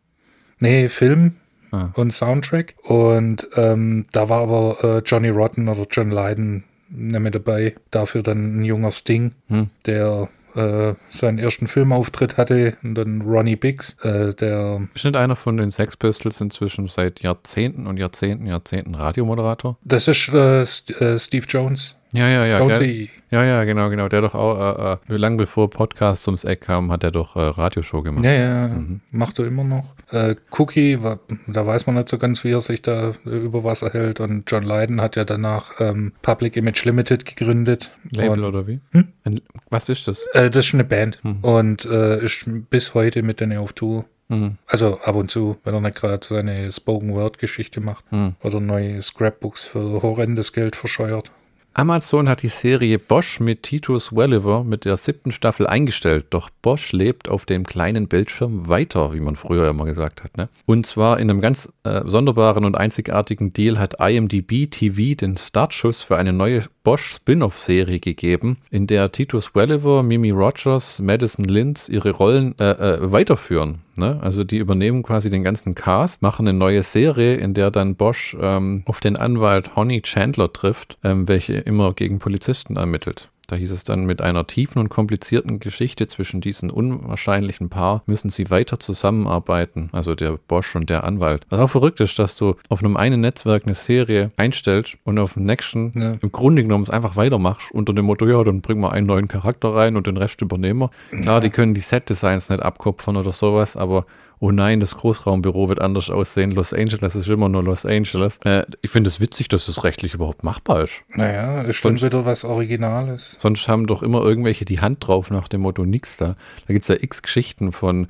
nee, 0.61 0.89
Film 0.89 1.35
Ah. 1.73 1.91
und 1.95 2.13
Soundtrack. 2.13 2.75
Und 2.85 3.49
ähm, 3.57 4.07
da 4.13 4.29
war 4.29 4.43
aber 4.43 4.77
äh, 4.85 4.99
Johnny 5.05 5.29
Rotten 5.31 5.67
oder 5.69 5.87
John 5.91 6.11
Lydon 6.13 6.63
nicht 6.89 7.19
mehr 7.21 7.33
dabei. 7.33 7.75
Dafür 7.91 8.23
dann 8.23 8.61
ein 8.61 8.63
junger 8.65 8.93
Sting, 8.93 9.33
Hm. 9.49 9.71
der 9.87 10.29
äh, 10.55 10.95
seinen 11.11 11.39
ersten 11.39 11.69
Filmauftritt 11.69 12.37
hatte. 12.37 12.77
Und 12.83 12.95
dann 12.95 13.23
Ronnie 13.23 13.57
Biggs, 13.57 13.97
äh, 14.03 14.35
der 14.35 14.89
Ist 14.95 15.05
nicht 15.05 15.17
einer 15.17 15.37
von 15.37 15.57
den 15.57 15.71
Sex 15.71 15.97
Pistols 15.97 16.41
inzwischen 16.41 16.89
seit 16.89 17.21
Jahrzehnten 17.21 17.87
und 17.87 17.97
Jahrzehnten, 17.97 18.47
Jahrzehnten 18.47 18.95
Radiomoderator? 18.95 19.77
das 19.85 20.09
ist 20.09 20.29
äh, 20.29 20.63
äh, 20.63 21.19
Steve 21.19 21.47
Jones. 21.49 21.97
Ja, 22.15 22.29
ja, 22.29 22.47
ja. 22.47 22.59
Jonesy. 22.61 23.11
Ja, 23.31 23.43
ja, 23.45 23.65
genau, 23.65 23.91
genau. 23.91 24.09
Der 24.09 24.21
doch 24.21 24.35
auch, 24.35 24.99
äh, 25.09 25.13
äh, 25.13 25.17
lang 25.17 25.37
bevor 25.37 25.69
Podcasts 25.69 26.27
ums 26.29 26.45
Eck 26.45 26.61
kam, 26.63 26.93
hat 26.93 27.03
er 27.03 27.11
doch 27.11 27.35
äh, 27.35 27.41
Radioshow 27.41 28.03
gemacht. 28.03 28.25
Ja, 28.25 28.33
ja, 28.33 28.69
Mhm. 28.69 29.01
macht 29.11 29.39
er 29.41 29.47
immer 29.47 29.65
noch. 29.65 29.95
Äh, 30.11 30.37
Cookie, 30.57 31.03
wa- 31.03 31.19
da 31.49 31.67
weiß 31.67 31.87
man 31.87 31.97
nicht 31.97 32.09
so 32.09 32.17
ganz, 32.19 32.45
wie 32.45 32.53
er 32.53 32.61
sich 32.61 32.83
da 32.83 33.11
äh, 33.27 33.31
über 33.31 33.65
Wasser 33.65 33.91
hält. 33.91 34.21
Und 34.21 34.45
John 34.51 34.63
Lydon 34.63 35.01
hat 35.01 35.17
ja 35.17 35.25
danach 35.25 35.81
ähm, 35.81 36.13
Public 36.23 36.57
Image 36.57 36.85
Limited 36.85 37.25
gegründet. 37.27 37.91
Label 38.15 38.45
Und, 38.45 38.45
oder 38.45 38.67
wie? 38.69 38.81
Hm? 38.93 39.09
Ein, 39.25 39.41
was 39.71 39.89
ist 39.89 40.07
das? 40.07 40.25
äh, 40.35 40.51
das 40.51 40.67
ist 40.67 40.75
eine 40.75 40.85
Band 40.85 41.19
Hm. 41.23 41.39
und 41.43 41.85
äh, 41.85 42.25
ist 42.25 42.45
bis 42.71 42.95
heute 42.95 43.23
mit 43.25 43.41
denen 43.41 43.59
auf 43.59 43.73
Tour. 43.73 44.05
Hm, 44.31 44.57
Also 44.67 45.01
ab 45.01 45.17
und 45.17 45.31
zu, 45.31 45.57
wenn 45.65 45.75
er 45.75 45.81
nicht 45.83 45.97
gerade 45.97 46.25
seine 46.27 46.71
Spoken-Word-Geschichte 46.73 47.81
macht 47.81 48.05
hm. 48.11 48.35
oder 48.43 48.61
neue 48.61 49.03
Scrapbooks 49.03 49.65
für 49.65 50.01
horrendes 50.03 50.53
Geld 50.53 50.77
verscheuert. 50.77 51.31
Amazon 51.77 52.29
hat 52.29 52.43
die 52.43 52.49
Serie 52.49 53.01
Bosch 53.01 53.41
mit 53.41 53.65
Titus 53.65 54.15
Welliver 54.15 54.63
mit 54.63 54.85
der 54.85 54.97
siebten 54.97 55.33
Staffel 55.33 55.67
eingestellt, 55.67 56.27
doch 56.31 56.49
Bosch 56.63 56.93
lebt 56.93 57.29
auf 57.29 57.47
dem 57.47 57.67
kleinen 57.67 58.07
Bildschirm 58.07 58.69
weiter, 58.69 59.13
wie 59.13 59.19
man 59.19 59.35
früher 59.35 59.69
immer 59.69 59.85
gesagt 59.85 60.23
hat. 60.23 60.37
Ne? 60.37 60.49
Und 60.67 60.87
zwar 60.87 61.19
in 61.19 61.29
einem 61.29 61.41
ganz 61.41 61.69
äh, 61.83 62.03
sonderbaren 62.05 62.65
und 62.65 62.79
einzigartigen 62.79 63.53
Deal 63.53 63.81
hat 63.81 64.01
IMDb 64.01 64.71
TV 64.71 65.17
den 65.17 65.37
Startschuss 65.37 66.03
für 66.03 66.17
eine 66.17 66.33
neue 66.33 66.63
Bosch 66.85 67.15
Spin-off-Serie 67.15 67.99
gegeben, 67.99 68.59
in 68.71 68.87
der 68.87 69.11
Titus 69.11 69.55
Welliver, 69.55 70.03
Mimi 70.03 70.31
Rogers, 70.31 71.01
Madison 71.01 71.45
Linz 71.45 71.89
ihre 71.89 72.11
Rollen 72.11 72.55
äh, 72.61 72.71
äh, 72.71 73.11
weiterführen. 73.11 73.81
Ne? 73.97 74.21
Also 74.23 74.45
die 74.45 74.59
übernehmen 74.59 75.03
quasi 75.03 75.31
den 75.31 75.43
ganzen 75.43 75.75
Cast, 75.75 76.23
machen 76.23 76.47
eine 76.47 76.57
neue 76.57 76.83
Serie, 76.83 77.37
in 77.37 77.55
der 77.55 77.71
dann 77.71 77.97
Bosch 77.97 78.37
ähm, 78.41 78.83
auf 78.87 79.01
den 79.01 79.17
Anwalt 79.17 79.75
Honey 79.75 80.03
Chandler 80.03 80.53
trifft, 80.53 80.99
ähm, 81.03 81.27
welche 81.27 81.55
immer 81.55 81.95
gegen 81.95 82.19
Polizisten 82.19 82.77
ermittelt. 82.77 83.31
Da 83.47 83.57
hieß 83.57 83.73
es 83.73 83.85
dann, 83.85 84.05
mit 84.07 84.23
einer 84.23 84.47
tiefen 84.47 84.79
und 84.79 84.89
komplizierten 84.89 85.61
Geschichte 85.61 86.07
zwischen 86.07 86.41
diesen 86.41 86.71
unwahrscheinlichen 86.71 87.69
Paar 87.69 88.03
müssen 88.07 88.31
sie 88.31 88.51
weiter 88.51 88.81
zusammenarbeiten, 88.81 89.91
also 89.93 90.15
der 90.15 90.39
Bosch 90.49 90.75
und 90.77 90.89
der 90.91 91.05
Anwalt. 91.05 91.47
Was 91.51 91.61
auch 91.61 91.71
verrückt 91.71 92.01
ist, 92.01 92.19
dass 92.19 92.37
du 92.37 92.55
auf 92.69 92.81
einem 92.83 92.97
einen 92.97 93.21
Netzwerk 93.21 93.65
eine 93.65 93.75
Serie 93.75 94.31
einstellst 94.37 94.97
und 95.05 95.19
auf 95.19 95.35
dem 95.35 95.45
nächsten 95.45 95.93
Ja. 95.99 96.13
im 96.21 96.33
Grunde 96.33 96.63
genommen 96.63 96.85
es 96.85 96.91
einfach 96.91 97.17
weitermachst, 97.17 97.71
unter 97.73 97.93
dem 97.93 98.07
Motto, 98.07 98.27
ja, 98.27 98.43
dann 98.43 98.61
bringen 98.63 98.81
wir 98.81 98.93
einen 98.93 99.07
neuen 99.07 99.29
Charakter 99.29 99.75
rein 99.75 99.97
und 99.97 100.07
den 100.07 100.17
Rest 100.17 100.41
übernehmen 100.41 100.81
wir. 100.81 101.21
Klar, 101.21 101.41
die 101.41 101.51
können 101.51 101.75
die 101.75 101.81
Set-Designs 101.81 102.49
nicht 102.49 102.63
abkupfern 102.63 103.17
oder 103.17 103.33
sowas, 103.33 103.77
aber 103.77 104.07
oh 104.41 104.51
nein, 104.51 104.81
das 104.81 104.95
Großraumbüro 104.97 105.69
wird 105.69 105.81
anders 105.81 106.11
aussehen. 106.11 106.51
Los 106.51 106.73
Angeles 106.73 107.15
ist 107.15 107.29
immer 107.29 107.49
nur 107.49 107.63
Los 107.63 107.87
Angeles. 107.87 108.39
Äh, 108.45 108.65
ich 108.83 108.91
finde 108.91 109.09
es 109.09 109.21
witzig, 109.21 109.49
dass 109.49 109.69
es 109.69 109.85
rechtlich 109.85 110.15
überhaupt 110.15 110.45
machbar 110.45 110.83
ist. 110.83 111.03
Naja, 111.15 111.63
ist 111.63 111.77
schon 111.77 111.97
Sonst- 111.99 112.03
wieder 112.13 112.25
was 112.25 112.45
Originales. 112.45 113.37
Sonst 113.39 113.69
haben 113.69 113.87
doch 113.87 114.03
immer 114.03 114.23
irgendwelche 114.23 114.65
die 114.65 114.81
Hand 114.81 115.07
drauf 115.07 115.31
nach 115.31 115.49
dem 115.49 115.63
Motto 115.63 115.85
nix 115.87 116.17
da. 116.17 116.35
Da 116.67 116.73
gibt 116.75 116.83
es 116.83 116.89
ja 116.89 116.97
x 117.01 117.23
Geschichten 117.23 117.73
von, 117.73 118.09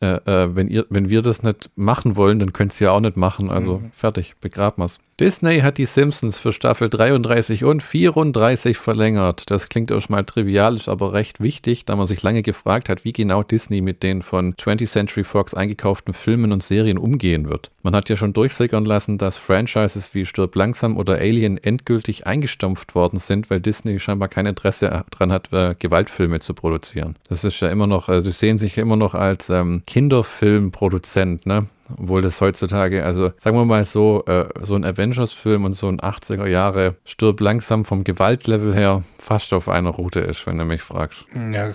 äh, 0.00 0.16
äh, 0.26 0.54
wenn, 0.54 0.68
ihr, 0.68 0.86
wenn 0.90 1.08
wir 1.08 1.22
das 1.22 1.42
nicht 1.42 1.70
machen 1.76 2.16
wollen, 2.16 2.38
dann 2.38 2.52
könnt 2.52 2.78
ihr 2.80 2.86
ja 2.86 2.90
auch 2.92 3.00
nicht 3.00 3.16
machen. 3.16 3.50
Also 3.50 3.82
fertig, 3.92 4.34
begraben 4.40 4.82
wir's. 4.82 4.98
Disney 5.18 5.60
hat 5.60 5.78
die 5.78 5.86
Simpsons 5.86 6.36
für 6.36 6.52
Staffel 6.52 6.90
33 6.90 7.64
und 7.64 7.82
34 7.82 8.76
verlängert. 8.76 9.50
Das 9.50 9.70
klingt 9.70 9.90
erstmal 9.90 10.26
trivial, 10.26 10.76
ist 10.76 10.90
aber 10.90 11.14
recht 11.14 11.40
wichtig, 11.40 11.86
da 11.86 11.96
man 11.96 12.06
sich 12.06 12.22
lange 12.22 12.42
gefragt 12.42 12.90
hat, 12.90 13.06
wie 13.06 13.14
genau 13.14 13.42
Disney 13.42 13.80
mit 13.80 14.02
den 14.02 14.20
von 14.20 14.52
20th 14.56 14.90
Century 14.90 15.24
Fox 15.24 15.54
eingekauften 15.54 16.12
Filmen 16.12 16.52
und 16.52 16.62
Serien 16.62 16.98
umgehen 16.98 17.48
wird. 17.48 17.70
Man 17.82 17.96
hat 17.96 18.10
ja 18.10 18.16
schon 18.16 18.34
durchsickern 18.34 18.84
lassen, 18.84 19.16
dass 19.16 19.38
Franchises 19.38 20.14
wie 20.14 20.26
Stirb 20.26 20.54
langsam 20.54 20.98
oder 20.98 21.14
Alien 21.14 21.56
endgültig 21.56 22.26
eingestampft 22.26 22.94
worden 22.94 23.18
sind, 23.18 23.48
weil 23.48 23.60
Disney 23.60 23.98
scheinbar 23.98 24.28
kein 24.28 24.44
Interesse 24.44 25.02
daran 25.10 25.32
hat, 25.32 25.50
äh, 25.50 25.74
Gewaltfilme 25.78 26.40
zu 26.40 26.52
produzieren. 26.52 27.16
Das 27.30 27.42
ist 27.42 27.58
ja 27.60 27.70
immer 27.70 27.86
noch, 27.86 28.10
also 28.10 28.30
sie 28.30 28.36
sehen 28.36 28.58
sich 28.58 28.76
ja 28.76 28.82
immer 28.82 28.96
noch 28.96 29.14
als 29.14 29.48
ähm, 29.48 29.82
Kinderfilmproduzent, 29.86 31.46
ne? 31.46 31.68
Obwohl 31.98 32.22
das 32.22 32.40
heutzutage, 32.40 33.04
also 33.04 33.30
sagen 33.38 33.56
wir 33.56 33.64
mal 33.64 33.84
so, 33.84 34.24
äh, 34.26 34.46
so 34.62 34.74
ein 34.74 34.84
Avengers-Film 34.84 35.64
und 35.64 35.74
so 35.74 35.88
ein 35.88 36.00
80er 36.00 36.46
Jahre 36.46 36.96
stirb 37.04 37.40
langsam 37.40 37.84
vom 37.84 38.02
Gewaltlevel 38.04 38.74
her 38.74 39.02
fast 39.18 39.52
auf 39.52 39.68
einer 39.68 39.90
Route 39.90 40.20
ist, 40.20 40.46
wenn 40.46 40.58
du 40.58 40.64
mich 40.64 40.82
fragst. 40.82 41.24
Ja, 41.52 41.74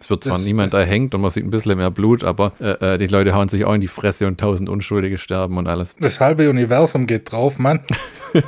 Es 0.00 0.08
wird 0.08 0.24
zwar 0.24 0.38
niemand 0.38 0.72
erhängt 0.74 1.14
und 1.14 1.20
man 1.20 1.30
sieht 1.30 1.44
ein 1.44 1.50
bisschen 1.50 1.76
mehr 1.78 1.90
Blut, 1.90 2.22
aber 2.24 2.52
äh, 2.60 2.94
äh, 2.94 2.98
die 2.98 3.06
Leute 3.08 3.34
hauen 3.34 3.48
sich 3.48 3.64
auch 3.64 3.74
in 3.74 3.80
die 3.80 3.88
Fresse 3.88 4.26
und 4.26 4.38
tausend 4.40 4.68
Unschuldige 4.68 5.18
sterben 5.18 5.56
und 5.58 5.66
alles. 5.66 5.96
das 5.98 6.20
halbe 6.20 6.48
Universum 6.48 7.06
geht 7.06 7.30
drauf, 7.32 7.58
Mann. 7.58 7.80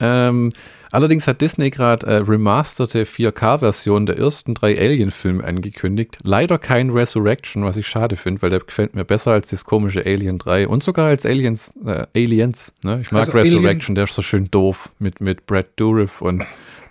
Ähm, 0.00 0.50
allerdings 0.90 1.26
hat 1.26 1.40
Disney 1.40 1.70
gerade 1.70 2.06
äh, 2.06 2.16
remasterte 2.16 3.04
4K-Version 3.04 4.06
der 4.06 4.18
ersten 4.18 4.54
drei 4.54 4.78
Alien-Filme 4.78 5.44
angekündigt. 5.44 6.18
Leider 6.22 6.58
kein 6.58 6.90
Resurrection, 6.90 7.64
was 7.64 7.76
ich 7.76 7.86
schade 7.86 8.16
finde, 8.16 8.42
weil 8.42 8.50
der 8.50 8.60
gefällt 8.60 8.94
mir 8.94 9.04
besser 9.04 9.32
als 9.32 9.48
das 9.48 9.64
komische 9.64 10.04
Alien 10.04 10.38
3 10.38 10.68
und 10.68 10.82
sogar 10.82 11.08
als 11.08 11.24
Aliens. 11.26 11.74
Äh, 11.84 12.06
Aliens 12.14 12.72
ne? 12.84 13.00
Ich 13.02 13.12
mag 13.12 13.20
Also 13.26 13.38
Resurrection, 13.38 13.94
der 13.94 14.04
ist 14.04 14.14
so 14.14 14.22
schön 14.22 14.44
doof 14.50 14.90
mit, 14.98 15.20
mit 15.20 15.46
Brad 15.46 15.66
Dourif 15.76 16.22
und 16.22 16.44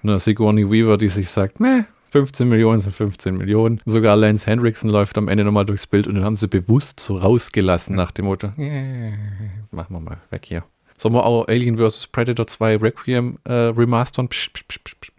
einer 0.04 0.20
Sigourney 0.20 0.70
Weaver, 0.70 0.98
die 0.98 1.10
sich 1.10 1.30
sagt, 1.30 1.60
meh, 1.60 1.84
15 2.12 2.48
Millionen 2.48 2.80
sind 2.80 2.94
15 2.94 3.36
Millionen. 3.36 3.80
Sogar 3.86 4.16
Lance 4.16 4.48
Henriksen 4.48 4.90
läuft 4.90 5.18
am 5.18 5.28
Ende 5.28 5.44
nochmal 5.44 5.66
durchs 5.66 5.88
Bild 5.88 6.08
und 6.08 6.16
den 6.16 6.24
haben 6.24 6.36
sie 6.38 6.48
bewusst 6.48 7.00
so 7.00 7.16
rausgelassen 7.18 7.96
nach 7.96 8.12
dem 8.12 8.26
Motto, 8.26 8.50
"Yeah, 8.58 9.12
machen 9.72 9.94
wir 9.94 10.00
mal 10.00 10.18
weg 10.30 10.46
hier. 10.46 10.64
Sollen 10.98 11.14
wir 11.14 11.26
auch 11.26 11.48
Alien 11.48 11.78
vs. 11.78 12.08
Predator 12.08 12.48
2 12.48 12.78
Requiem 12.78 13.38
äh, 13.44 13.54
remastern? 13.54 14.28
Psch, 14.28 14.52
psch, 14.52 14.64
psch, 14.68 14.96
psch. 15.00 15.17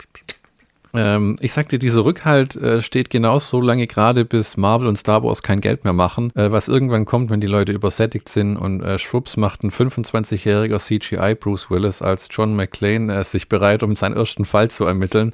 Ähm, 0.95 1.37
ich 1.40 1.52
sagte, 1.52 1.78
dieser 1.78 2.04
Rückhalt 2.04 2.57
äh, 2.57 2.80
steht 2.80 3.11
genau 3.11 3.38
so 3.38 3.61
lange 3.61 3.87
gerade, 3.87 4.25
bis 4.25 4.57
Marvel 4.57 4.88
und 4.88 4.97
Star 4.97 5.23
Wars 5.23 5.42
kein 5.42 5.61
Geld 5.61 5.85
mehr 5.85 5.92
machen. 5.92 6.33
Äh, 6.35 6.50
was 6.50 6.68
irgendwann 6.68 7.04
kommt, 7.04 7.30
wenn 7.30 7.40
die 7.40 7.47
Leute 7.47 7.73
übersättigt 7.73 8.28
sind 8.28 8.57
und 8.57 8.83
äh, 8.83 8.99
Schwupps 8.99 9.37
macht 9.37 9.62
ein 9.62 9.71
25-jähriger 9.71 10.78
CGI 10.78 11.35
Bruce 11.35 11.71
Willis 11.71 12.02
als 12.02 12.28
John 12.30 12.57
McClane 12.57 13.14
äh, 13.14 13.25
sich 13.25 13.49
bereit, 13.49 13.83
um 13.83 13.95
seinen 13.95 14.16
ersten 14.16 14.45
Fall 14.45 14.71
zu 14.71 14.85
ermitteln. 14.85 15.33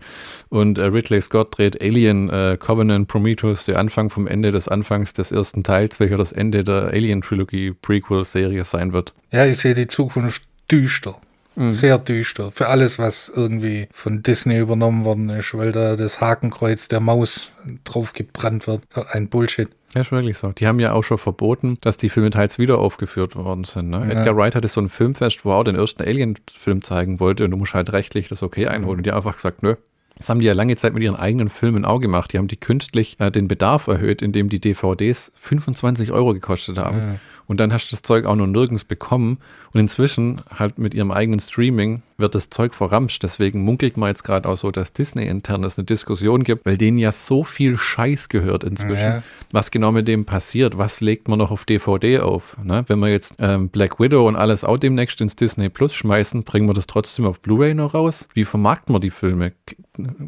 Und 0.48 0.78
äh, 0.78 0.84
Ridley 0.84 1.20
Scott 1.20 1.58
dreht 1.58 1.80
Alien 1.80 2.30
äh, 2.30 2.56
Covenant 2.58 3.08
Prometheus, 3.08 3.64
der 3.64 3.78
Anfang 3.78 4.10
vom 4.10 4.26
Ende 4.26 4.52
des 4.52 4.68
Anfangs 4.68 5.12
des 5.12 5.32
ersten 5.32 5.62
Teils, 5.62 6.00
welcher 6.00 6.16
das 6.16 6.32
Ende 6.32 6.64
der 6.64 6.88
Alien-Trilogie 6.88 7.72
Prequel-Serie 7.72 8.64
sein 8.64 8.92
wird. 8.92 9.14
Ja, 9.30 9.46
ich 9.46 9.58
sehe 9.58 9.74
die 9.74 9.86
Zukunft 9.86 10.42
düster. 10.70 11.16
Mhm. 11.56 11.70
Sehr 11.70 11.98
düster. 11.98 12.50
Für 12.50 12.68
alles, 12.68 12.98
was 12.98 13.30
irgendwie 13.34 13.88
von 13.92 14.22
Disney 14.22 14.58
übernommen 14.58 15.04
worden 15.04 15.28
ist, 15.30 15.54
weil 15.54 15.72
da 15.72 15.96
das 15.96 16.20
Hakenkreuz 16.20 16.88
der 16.88 17.00
Maus 17.00 17.52
drauf 17.84 18.12
gebrannt 18.12 18.66
wird. 18.66 18.82
Ein 19.12 19.28
Bullshit. 19.28 19.70
Ja, 19.94 20.00
ist 20.00 20.10
wirklich 20.10 20.38
so. 20.38 20.50
Die 20.50 20.66
haben 20.66 20.80
ja 20.80 20.92
auch 20.92 21.02
schon 21.02 21.18
verboten, 21.18 21.78
dass 21.80 21.96
die 21.96 22.08
Filme 22.08 22.30
teils 22.30 22.58
wieder 22.58 22.78
aufgeführt 22.78 23.36
worden 23.36 23.62
sind. 23.62 23.90
Ne? 23.90 23.98
Ja. 23.98 24.20
Edgar 24.20 24.36
Wright 24.36 24.56
hatte 24.56 24.66
so 24.66 24.80
ein 24.80 24.88
Filmfest, 24.88 25.44
wo 25.44 25.50
er 25.50 25.56
auch 25.56 25.64
den 25.64 25.76
ersten 25.76 26.02
Alien-Film 26.02 26.82
zeigen 26.82 27.20
wollte 27.20 27.44
und 27.44 27.52
du 27.52 27.56
musst 27.56 27.74
halt 27.74 27.92
rechtlich 27.92 28.28
das 28.28 28.42
okay 28.42 28.66
einholen. 28.66 28.98
Und 28.98 29.06
die 29.06 29.10
haben 29.10 29.18
einfach 29.18 29.36
gesagt, 29.36 29.62
nö. 29.62 29.76
Das 30.16 30.28
haben 30.28 30.40
die 30.40 30.46
ja 30.46 30.52
lange 30.52 30.76
Zeit 30.76 30.94
mit 30.94 31.02
ihren 31.02 31.16
eigenen 31.16 31.48
Filmen 31.48 31.84
auch 31.84 32.00
gemacht. 32.00 32.32
Die 32.32 32.38
haben 32.38 32.46
die 32.46 32.56
künstlich 32.56 33.16
äh, 33.18 33.30
den 33.30 33.48
Bedarf 33.48 33.88
erhöht, 33.88 34.22
indem 34.22 34.48
die 34.48 34.60
DVDs 34.60 35.32
25 35.34 36.12
Euro 36.12 36.34
gekostet 36.34 36.78
haben. 36.78 36.98
Ja. 36.98 37.14
Und 37.46 37.60
dann 37.60 37.72
hast 37.72 37.90
du 37.90 37.96
das 37.96 38.02
Zeug 38.02 38.26
auch 38.26 38.36
noch 38.36 38.46
nirgends 38.46 38.84
bekommen. 38.84 39.38
Und 39.72 39.80
inzwischen, 39.80 40.40
halt 40.56 40.78
mit 40.78 40.94
ihrem 40.94 41.10
eigenen 41.10 41.40
Streaming, 41.40 42.02
wird 42.16 42.34
das 42.34 42.48
Zeug 42.48 42.74
verramscht. 42.74 43.22
Deswegen 43.22 43.62
munkelt 43.62 43.96
man 43.96 44.08
jetzt 44.08 44.22
gerade 44.22 44.48
auch 44.48 44.56
so, 44.56 44.70
dass 44.70 44.92
Disney 44.92 45.26
intern 45.26 45.64
es 45.64 45.78
eine 45.78 45.84
Diskussion 45.84 46.44
gibt, 46.44 46.64
weil 46.64 46.78
denen 46.78 46.96
ja 46.96 47.10
so 47.10 47.42
viel 47.42 47.76
Scheiß 47.76 48.28
gehört 48.28 48.62
inzwischen. 48.62 48.94
Ja. 48.96 49.22
Was 49.50 49.70
genau 49.72 49.90
mit 49.90 50.06
dem 50.06 50.24
passiert? 50.24 50.78
Was 50.78 51.00
legt 51.00 51.28
man 51.28 51.38
noch 51.38 51.50
auf 51.50 51.64
DVD 51.64 52.20
auf? 52.20 52.56
Ne? 52.62 52.84
Wenn 52.86 53.00
wir 53.00 53.08
jetzt 53.08 53.34
ähm, 53.40 53.68
Black 53.68 53.98
Widow 53.98 54.28
und 54.28 54.36
alles 54.36 54.64
auch 54.64 54.78
demnächst 54.78 55.20
ins 55.20 55.34
Disney 55.34 55.68
Plus 55.68 55.92
schmeißen, 55.94 56.44
bringen 56.44 56.68
wir 56.68 56.74
das 56.74 56.86
trotzdem 56.86 57.26
auf 57.26 57.40
Blu-ray 57.40 57.74
noch 57.74 57.94
raus? 57.94 58.28
Wie 58.32 58.44
vermarkten 58.44 58.94
wir 58.94 59.00
die 59.00 59.10
Filme? 59.10 59.52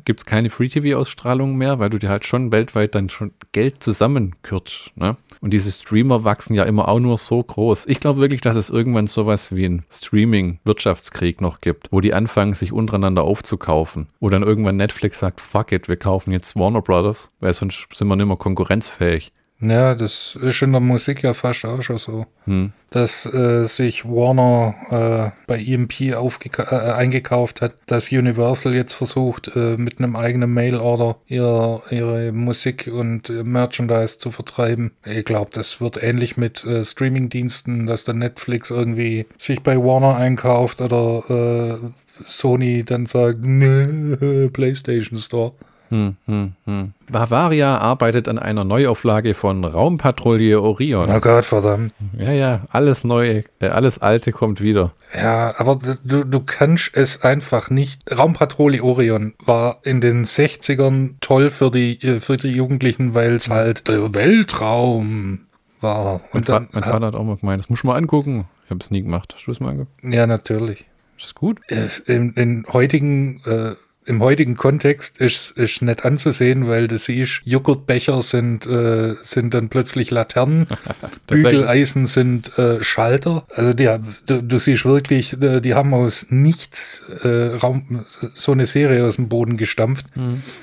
Gibt 0.05 0.21
es 0.21 0.27
keine 0.27 0.51
Free-TV-Ausstrahlung 0.51 1.57
mehr, 1.57 1.79
weil 1.79 1.91
du 1.91 1.99
dir 1.99 2.09
halt 2.09 2.27
schon 2.27 2.51
weltweit 2.51 2.97
dann 2.97 3.11
schon 3.11 3.33
Geld 3.53 3.83
zusammenkürzt. 3.83 4.91
Ne? 4.97 5.17
Und 5.41 5.53
diese 5.53 5.71
Streamer 5.71 6.25
wachsen 6.25 6.55
ja 6.55 6.65
immer 6.65 6.89
auch 6.89 6.99
nur 6.99 7.06
so 7.15 7.43
groß. 7.43 7.87
Ich 7.87 8.01
glaube 8.01 8.21
wirklich, 8.21 8.41
dass 8.41 8.57
es 8.57 8.71
irgendwann 8.71 9.07
sowas 9.07 9.55
wie 9.55 9.67
einen 9.67 9.85
Streaming-Wirtschaftskrieg 9.91 11.41
noch 11.41 11.61
gibt, 11.61 11.93
wo 11.93 12.01
die 12.01 12.15
anfangen, 12.15 12.55
sich 12.55 12.73
untereinander 12.73 13.23
aufzukaufen. 13.23 14.09
Wo 14.19 14.29
dann 14.29 14.43
irgendwann 14.43 14.77
Netflix 14.77 15.21
sagt, 15.21 15.41
fuck 15.41 15.71
it, 15.71 15.89
wir 15.89 15.97
kaufen 15.97 16.33
jetzt 16.33 16.57
Warner 16.57 16.83
Brothers, 16.83 17.31
weil 17.39 17.55
sonst 17.55 17.87
sind 17.95 18.09
wir 18.09 18.17
nicht 18.17 18.27
mehr 18.27 18.37
konkurrenzfähig. 18.37 19.33
Ja, 19.61 19.95
das 19.95 20.37
ist 20.41 20.61
in 20.61 20.73
der 20.73 20.83
Musik 20.83 21.23
ja 21.23 21.33
fast 21.33 21.65
auch 21.65 21.81
schon 21.81 21.97
so. 21.97 22.27
Hm. 22.45 22.73
Dass 22.91 23.25
äh, 23.27 23.65
sich 23.65 24.05
Warner 24.05 24.75
äh, 24.91 25.31
bei 25.47 25.59
EMP 25.59 26.15
aufgeka- 26.15 26.71
äh, 26.71 26.93
eingekauft 26.93 27.63
hat, 27.63 27.75
dass 27.87 28.13
Universal 28.13 28.75
jetzt 28.75 28.93
versucht, 28.93 29.51
äh, 29.57 29.77
mit 29.79 29.99
einem 29.99 30.15
eigenen 30.15 30.53
Mail-Order 30.53 31.17
ihr, 31.27 31.81
ihre 31.91 32.33
Musik 32.33 32.91
und 32.93 33.31
äh, 33.31 33.45
Merchandise 33.45 34.19
zu 34.19 34.31
vertreiben. 34.31 34.93
Ich 35.05 35.25
glaube, 35.25 35.51
das 35.55 35.81
wird 35.81 36.03
ähnlich 36.03 36.37
mit 36.37 36.63
äh, 36.65 36.85
Streaming-Diensten, 36.85 37.87
dass 37.87 38.05
dann 38.05 38.19
Netflix 38.19 38.71
irgendwie 38.71 39.27
sich 39.39 39.63
bei 39.63 39.77
Warner 39.79 40.17
einkauft 40.17 40.83
oder 40.83 41.81
äh, 41.83 42.23
Sony 42.25 42.85
dann 42.85 43.07
sagt, 43.07 43.39
"Nö, 43.43 44.49
PlayStation 44.51 45.19
Store. 45.19 45.53
Hm, 45.89 46.17
hm, 46.27 46.53
hm. 46.65 46.93
Bavaria 47.11 47.79
arbeitet 47.79 48.29
an 48.29 48.39
einer 48.39 48.65
Neuauflage 48.65 49.35
von 49.35 49.65
Raumpatrouille 49.65 50.61
Orion. 50.61 51.09
Oh 51.11 51.21
Gott, 51.21 51.45
verdammt. 51.45 51.93
Ja, 52.19 52.33
ja, 52.33 52.61
alles 52.71 53.05
Neue, 53.05 53.45
äh, 53.61 53.69
alles 53.69 53.99
Alte 54.01 54.33
kommt 54.33 54.61
wieder. 54.61 54.93
Ja, 55.15 55.55
aber 55.59 55.79
du, 56.05 56.25
du 56.25 56.41
kannst 56.41 56.91
es 56.95 57.23
einfach 57.23 57.71
nicht. 57.71 58.03
Raumpatrouille 58.17 58.83
Orion 58.83 59.35
war 59.45 59.79
in 59.85 60.01
den 60.01 60.25
60ern 60.25 61.15
toll 61.21 61.51
für 61.51 61.71
die, 61.71 62.01
äh, 62.03 62.21
für 62.21 62.37
die 62.37 62.49
Jugendlichen, 62.49 63.15
weil 63.15 63.35
es 63.35 63.49
halt 63.49 63.87
der 63.89 64.13
Weltraum 64.15 65.41
war. 65.81 66.21
Mein, 66.21 66.31
Und 66.33 66.47
Fa 66.47 66.53
dann, 66.53 66.69
mein 66.73 66.83
Vater 66.83 67.07
hat 67.07 67.15
auch 67.15 67.25
mal 67.25 67.37
gemeint, 67.37 67.63
das 67.63 67.69
muss 67.71 67.81
ich 67.81 67.85
mal 67.85 67.97
angucken. 67.97 68.47
Ich 68.65 68.71
habe 68.71 68.81
es 68.81 68.91
nie 68.91 69.03
gemacht. 69.03 69.33
Hast 69.35 69.47
du 69.47 69.53
es 69.53 69.61
mal 69.61 69.71
angeguckt? 69.71 70.03
ja, 70.03 70.27
natürlich. 70.27 70.87
Ist 71.19 71.35
gut? 71.35 71.61
Äh, 71.69 71.87
In, 72.13 72.33
in 72.35 72.67
heutigen, 72.73 73.41
äh, 73.47 73.73
Im 74.07 74.23
heutigen 74.23 74.57
Kontext 74.57 75.19
ist 75.19 75.51
ist 75.51 75.83
nett 75.83 76.05
anzusehen, 76.05 76.69
weil 76.69 76.87
du 76.87 76.97
siehst, 76.97 77.41
Joghurtbecher 77.45 78.23
sind, 78.23 78.65
äh, 78.65 79.15
sind 79.21 79.53
dann 79.53 79.69
plötzlich 79.69 80.13
Laternen, 80.13 80.69
Bügeleisen 81.27 82.07
sind 82.07 82.57
äh, 82.57 82.83
Schalter. 82.83 83.45
Also 83.51 83.73
die, 83.73 83.95
du, 84.27 84.43
du 84.43 84.59
siehst 84.59 84.85
wirklich, 84.85 85.41
äh, 85.43 85.61
die 85.61 85.75
haben 85.75 85.93
aus 85.93 86.27
nichts 86.29 87.03
äh, 87.23 87.57
Raum, 87.57 88.05
so 88.35 88.53
eine 88.53 88.67
Serie 88.67 89.05
aus 89.05 89.17
dem 89.17 89.29
Boden 89.29 89.57
gestampft. 89.57 90.07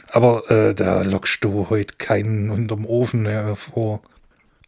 Aber 0.10 0.50
äh, 0.50 0.74
da 0.74 1.02
lockst 1.02 1.44
du 1.44 1.70
heute 1.70 1.96
keinen 1.98 2.50
unterm 2.50 2.86
Ofen 2.86 3.26
hervor. 3.26 4.02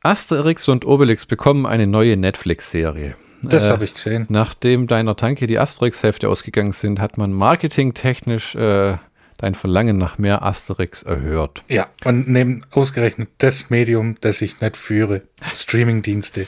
Asterix 0.01 0.67
und 0.67 0.85
Obelix 0.85 1.25
bekommen 1.25 1.65
eine 1.65 1.87
neue 1.87 2.17
Netflix-Serie. 2.17 3.15
Das 3.49 3.65
Äh, 3.65 3.69
habe 3.69 3.85
ich 3.85 3.93
gesehen. 3.93 4.25
Nachdem 4.29 4.87
deiner 4.87 5.15
Tanke 5.15 5.47
die 5.47 5.59
Asterix-Hefte 5.59 6.29
ausgegangen 6.29 6.71
sind, 6.71 6.99
hat 6.99 7.17
man 7.17 7.31
marketingtechnisch 7.33 8.55
äh, 8.55 8.97
dein 9.37 9.55
Verlangen 9.55 9.97
nach 9.97 10.17
mehr 10.17 10.43
Asterix 10.43 11.03
erhört. 11.03 11.63
Ja, 11.67 11.87
und 12.03 12.29
nehmen 12.29 12.65
ausgerechnet 12.71 13.29
das 13.39 13.69
Medium, 13.69 14.15
das 14.21 14.41
ich 14.41 14.61
nicht 14.61 14.77
führe. 14.77 15.21
Streamingdienste. 15.53 16.47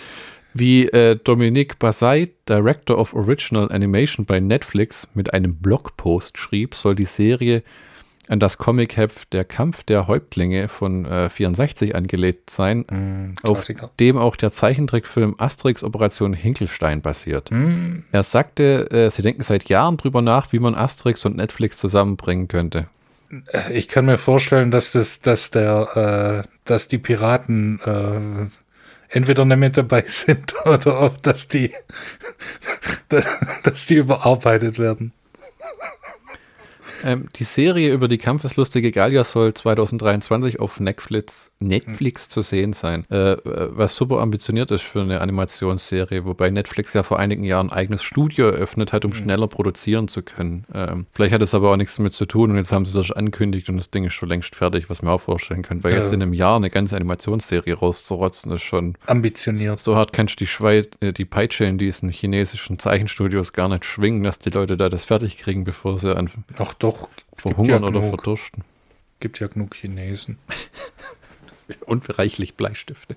Wie 0.54 0.88
äh, 0.88 1.18
Dominique 1.24 1.78
Basay, 1.78 2.34
Director 2.50 2.98
of 2.98 3.14
Original 3.14 3.72
Animation 3.72 4.26
bei 4.26 4.40
Netflix, 4.40 5.08
mit 5.14 5.34
einem 5.34 5.58
Blogpost 5.58 6.38
schrieb, 6.38 6.74
soll 6.74 6.96
die 6.96 7.06
Serie 7.06 7.62
an 8.30 8.40
das 8.40 8.58
Comic-Heft 8.58 9.32
Der 9.34 9.46
Kampf 9.46 9.84
der 9.84 10.08
Häuptlinge 10.08 10.68
von 10.68 11.06
äh, 11.06 11.30
64 11.30 11.96
angelegt 11.96 12.50
sein, 12.50 12.86
Mm, 12.90 13.34
auf 13.44 13.66
dem 14.00 14.18
auch 14.18 14.36
der 14.36 14.52
Zeichentrickfilm 14.52 15.36
Asterix 15.38 15.84
Operation 15.84 16.34
Hinkelstein 16.34 17.02
basiert. 17.02 17.52
Mm, 17.52 18.04
Er 18.12 18.24
sagte, 18.24 18.90
äh, 18.92 19.10
sie 19.12 19.22
denken 19.22 19.44
seit 19.44 19.70
Jahren 19.70 19.98
drüber 19.98 20.22
nach, 20.22 20.52
wie 20.52 20.60
man 20.60 20.76
Asterix 20.76 21.26
und 21.26 21.38
Netflix 21.38 21.78
zusammenbringen 21.78 22.48
könnte. 22.48 22.88
Ich 23.72 23.88
kann 23.88 24.06
mir 24.06 24.18
vorstellen, 24.18 24.72
dass 24.72 24.94
das, 24.94 25.22
dass 25.22 25.52
der, 25.52 26.44
äh, 26.46 26.50
dass 26.66 26.88
die 26.88 26.98
Piraten 26.98 27.80
äh, 27.84 28.48
entweder 29.10 29.46
nicht 29.46 29.58
mit 29.58 29.78
dabei 29.78 30.04
sind 30.08 30.54
oder 30.66 31.00
auch, 31.00 31.18
dass 31.18 31.48
die, 31.48 31.74
dass 33.64 33.86
die 33.86 33.96
überarbeitet 33.96 34.80
werden. 34.80 35.12
Ähm, 37.04 37.28
die 37.36 37.44
Serie 37.44 37.94
über 37.94 38.08
die 38.08 38.18
kampfeslustige 38.18 38.92
Gallia 38.92 39.24
soll 39.24 39.54
2023 39.54 40.60
auf 40.60 40.80
Netflix, 40.80 41.52
Netflix 41.60 42.30
zu 42.30 42.42
sehen 42.42 42.74
sein. 42.74 43.06
Äh, 43.10 43.34
äh, 43.34 43.40
was 43.72 43.96
super 43.96 44.20
ambitioniert 44.20 44.72
ist 44.72 44.84
für 44.84 45.02
eine 45.02 45.22
Animationsserie, 45.22 46.26
wobei 46.26 46.50
Netflix 46.50 46.94
ja 46.94 47.04
vor 47.04 47.20
einigen 47.20 47.44
Jahren 47.44 47.70
ein 47.70 47.78
eigenes 47.78 48.04
Studio 48.04 48.48
eröffnet 48.48 48.94
hat, 48.94 49.06
um 49.06 49.12
mhm. 49.12 49.16
schneller 49.16 49.48
produzieren 49.48 50.08
zu 50.08 50.22
können. 50.22 50.66
Ähm, 50.74 51.08
vielleicht 51.12 51.34
hat 51.34 51.42
es 51.42 51.54
aber 51.54 51.72
auch 51.72 51.78
nichts 51.78 51.96
damit 51.96 52.14
zu 52.14 52.26
tun 52.26 52.52
und 52.52 52.58
jetzt 52.58 52.72
haben 52.72 52.86
sie 52.86 52.94
das 52.94 53.12
angekündigt 53.12 53.70
und 53.70 53.78
das 53.78 53.90
Ding 53.90 54.04
ist 54.04 54.14
schon 54.14 54.30
längst 54.30 54.56
fertig, 54.56 54.90
was 54.90 55.02
mir 55.02 55.12
auch 55.12 55.22
vorstellen 55.22 55.64
können. 55.64 55.84
Weil 55.84 55.92
ja. 55.92 55.98
jetzt 55.98 56.14
in 56.14 56.22
einem 56.22 56.34
Jahr 56.34 56.58
eine 56.58 56.70
ganze 56.70 56.96
Animationsserie 56.96 57.74
rauszurotzen, 57.74 58.52
ist 58.52 58.64
schon 58.64 58.96
ambitioniert. 59.06 59.80
So 59.80 59.96
hart 59.96 60.14
kannst 60.14 60.36
du 60.36 60.38
die, 60.38 60.48
Schweiz, 60.48 60.90
äh, 61.02 61.14
die 61.14 61.26
Peitsche 61.26 61.66
in 61.66 61.78
diesen 61.78 62.10
chinesischen 62.10 62.80
Zeichenstudios 62.80 63.54
gar 63.54 63.70
nicht 63.70 63.86
schwingen, 63.86 64.24
dass 64.24 64.40
die 64.40 64.50
Leute 64.50 64.78
da 64.78 64.90
das 64.90 65.06
fertig 65.06 65.38
kriegen, 65.38 65.64
bevor 65.64 66.00
sie 66.00 66.16
an 66.16 66.30
Ach 66.58 66.74
doch, 66.74 66.87
verhungern 67.36 67.84
ja 67.84 67.88
oder 67.90 68.02
verdursten. 68.02 68.64
Gibt 69.20 69.40
ja 69.40 69.48
genug 69.48 69.76
Chinesen. 69.76 70.38
Und 71.86 72.18
reichlich 72.18 72.56
Bleistifte. 72.56 73.16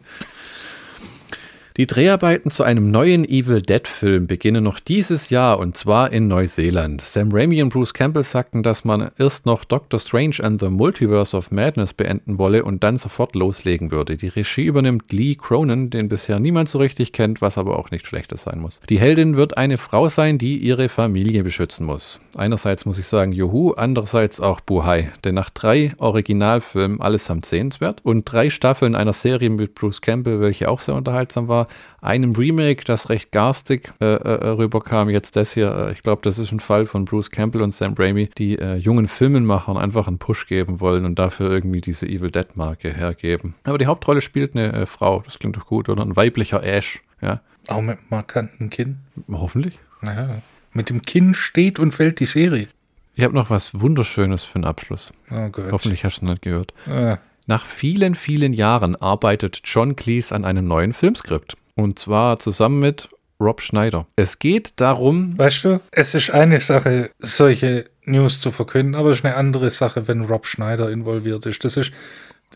Die 1.77 1.87
Dreharbeiten 1.87 2.50
zu 2.50 2.65
einem 2.65 2.91
neuen 2.91 3.25
Evil 3.25 3.62
Dead-Film 3.62 4.27
beginnen 4.27 4.65
noch 4.65 4.81
dieses 4.81 5.31
Jahr 5.31 5.61
und 5.61 5.77
zwar 5.77 6.12
in 6.12 6.27
Neuseeland. 6.27 7.00
Sam 7.00 7.29
Raimi 7.31 7.62
und 7.62 7.69
Bruce 7.69 7.95
Campbell 7.95 8.25
sagten, 8.25 8.65
dass 8.65 8.85
man 8.85 9.12
erst 9.19 9.47
noch 9.47 9.65
Doctor 9.65 10.00
Strange 10.00 10.39
and 10.43 10.61
the 10.61 10.69
Multiverse 10.69 11.37
of 11.37 11.53
Madness 11.53 11.95
beenden 11.95 12.39
wolle 12.39 12.65
und 12.65 12.83
dann 12.83 12.99
sofort 12.99 13.37
loslegen 13.37 13.93
würde. 13.93 14.17
Die 14.17 14.27
Regie 14.27 14.65
übernimmt 14.65 15.12
Lee 15.12 15.37
Cronin, 15.37 15.91
den 15.91 16.09
bisher 16.09 16.41
niemand 16.41 16.69
so 16.69 16.79
richtig 16.79 17.12
kennt, 17.12 17.41
was 17.41 17.57
aber 17.57 17.79
auch 17.79 17.93
nicht 17.93 18.05
Schlechtes 18.05 18.43
sein 18.43 18.59
muss. 18.59 18.81
Die 18.89 18.99
Heldin 18.99 19.37
wird 19.37 19.57
eine 19.57 19.79
Frau 19.79 20.09
sein, 20.09 20.39
die 20.39 20.57
ihre 20.57 20.89
Familie 20.89 21.45
beschützen 21.45 21.87
muss. 21.87 22.19
Einerseits 22.37 22.85
muss 22.85 22.99
ich 22.99 23.07
sagen, 23.07 23.31
juhu, 23.31 23.73
andererseits 23.73 24.41
auch 24.41 24.61
buhai, 24.61 25.12
denn 25.25 25.37
nach 25.37 25.50
drei 25.50 25.93
Originalfilmen 25.99 27.00
allesamt 27.00 27.47
sehenswert 27.47 28.00
und 28.03 28.25
drei 28.25 28.50
Staffeln 28.50 28.97
einer 28.97 29.12
Serie 29.12 29.50
mit 29.50 29.77
Bruce 29.77 30.00
Campbell, 30.00 30.41
welche 30.41 30.69
auch 30.69 30.81
sehr 30.81 30.97
unterhaltsam 30.97 31.47
war, 31.47 31.60
einem 32.00 32.33
Remake, 32.33 32.85
das 32.85 33.09
recht 33.09 33.33
garstig 33.33 33.93
äh, 34.00 34.05
äh, 34.05 34.49
rüberkam. 34.50 35.11
Jetzt 35.11 35.37
das 35.37 35.52
hier, 35.52 35.75
äh, 35.75 35.93
ich 35.93 36.02
glaube, 36.02 36.23
das 36.23 36.38
ist 36.38 36.52
ein 36.52 36.61
Fall 36.61 36.87
von 36.87 37.05
Bruce 37.05 37.31
Campbell 37.31 37.62
und 37.62 37.73
Sam 37.73 37.95
Raimi, 37.95 38.31
die 38.38 38.59
äh, 38.59 38.76
jungen 38.76 39.09
Filmemachern 39.09 39.76
einfach 39.76 40.07
einen 40.07 40.19
Push 40.19 40.47
geben 40.47 40.81
wollen 40.81 41.05
und 41.05 41.19
dafür 41.19 41.50
irgendwie 41.50 41.81
diese 41.81 42.07
Evil 42.07 42.31
Dead 42.31 42.57
Marke 42.57 42.93
hergeben. 42.93 43.55
Aber 43.64 43.79
die 43.79 43.87
Hauptrolle 43.87 44.21
spielt 44.21 44.55
eine 44.55 44.73
äh, 44.73 44.87
Frau, 44.87 45.23
das 45.25 45.38
klingt 45.38 45.57
doch 45.57 45.67
gut, 45.67 45.88
oder? 45.88 46.02
Ein 46.02 46.17
weiblicher 46.17 46.62
Ash, 46.62 47.00
ja. 47.21 47.40
Auch 47.69 47.83
mit 47.83 47.99
markanten 48.11 48.71
Kinn. 48.71 48.99
Hoffentlich. 49.31 49.79
Naja, 50.00 50.43
mit 50.73 50.88
dem 50.88 51.02
Kinn 51.02 51.35
steht 51.35 51.79
und 51.79 51.93
fällt 51.93 52.21
die 52.21 52.26
Serie. 52.26 52.69
Ich 53.14 53.25
habe 53.25 53.35
noch 53.35 53.50
was 53.50 53.79
Wunderschönes 53.79 54.45
für 54.45 54.59
den 54.59 54.64
Abschluss. 54.64 55.12
Oh. 55.31 55.50
Hoffentlich 55.71 56.05
hast 56.05 56.23
du 56.23 56.26
es 56.26 56.31
nicht 56.31 56.43
gehört. 56.43 56.73
Ah. 56.87 57.19
Nach 57.50 57.66
vielen, 57.66 58.14
vielen 58.14 58.52
Jahren 58.52 58.95
arbeitet 58.95 59.62
John 59.64 59.97
Cleese 59.97 60.33
an 60.37 60.45
einem 60.45 60.69
neuen 60.69 60.92
Filmskript. 60.92 61.57
Und 61.75 61.99
zwar 61.99 62.38
zusammen 62.38 62.78
mit 62.78 63.09
Rob 63.40 63.61
Schneider. 63.61 64.07
Es 64.14 64.38
geht 64.38 64.75
darum. 64.76 65.37
Weißt 65.37 65.64
du, 65.64 65.80
es 65.90 66.14
ist 66.14 66.30
eine 66.30 66.61
Sache, 66.61 67.11
solche 67.19 67.90
News 68.04 68.40
zu 68.40 68.52
verkünden, 68.52 68.95
aber 68.95 69.11
es 69.11 69.19
ist 69.19 69.25
eine 69.25 69.35
andere 69.35 69.71
Sache, 69.71 70.07
wenn 70.07 70.26
Rob 70.26 70.47
Schneider 70.47 70.92
involviert 70.92 71.45
ist. 71.45 71.64
Das 71.64 71.76
ist. 71.76 71.90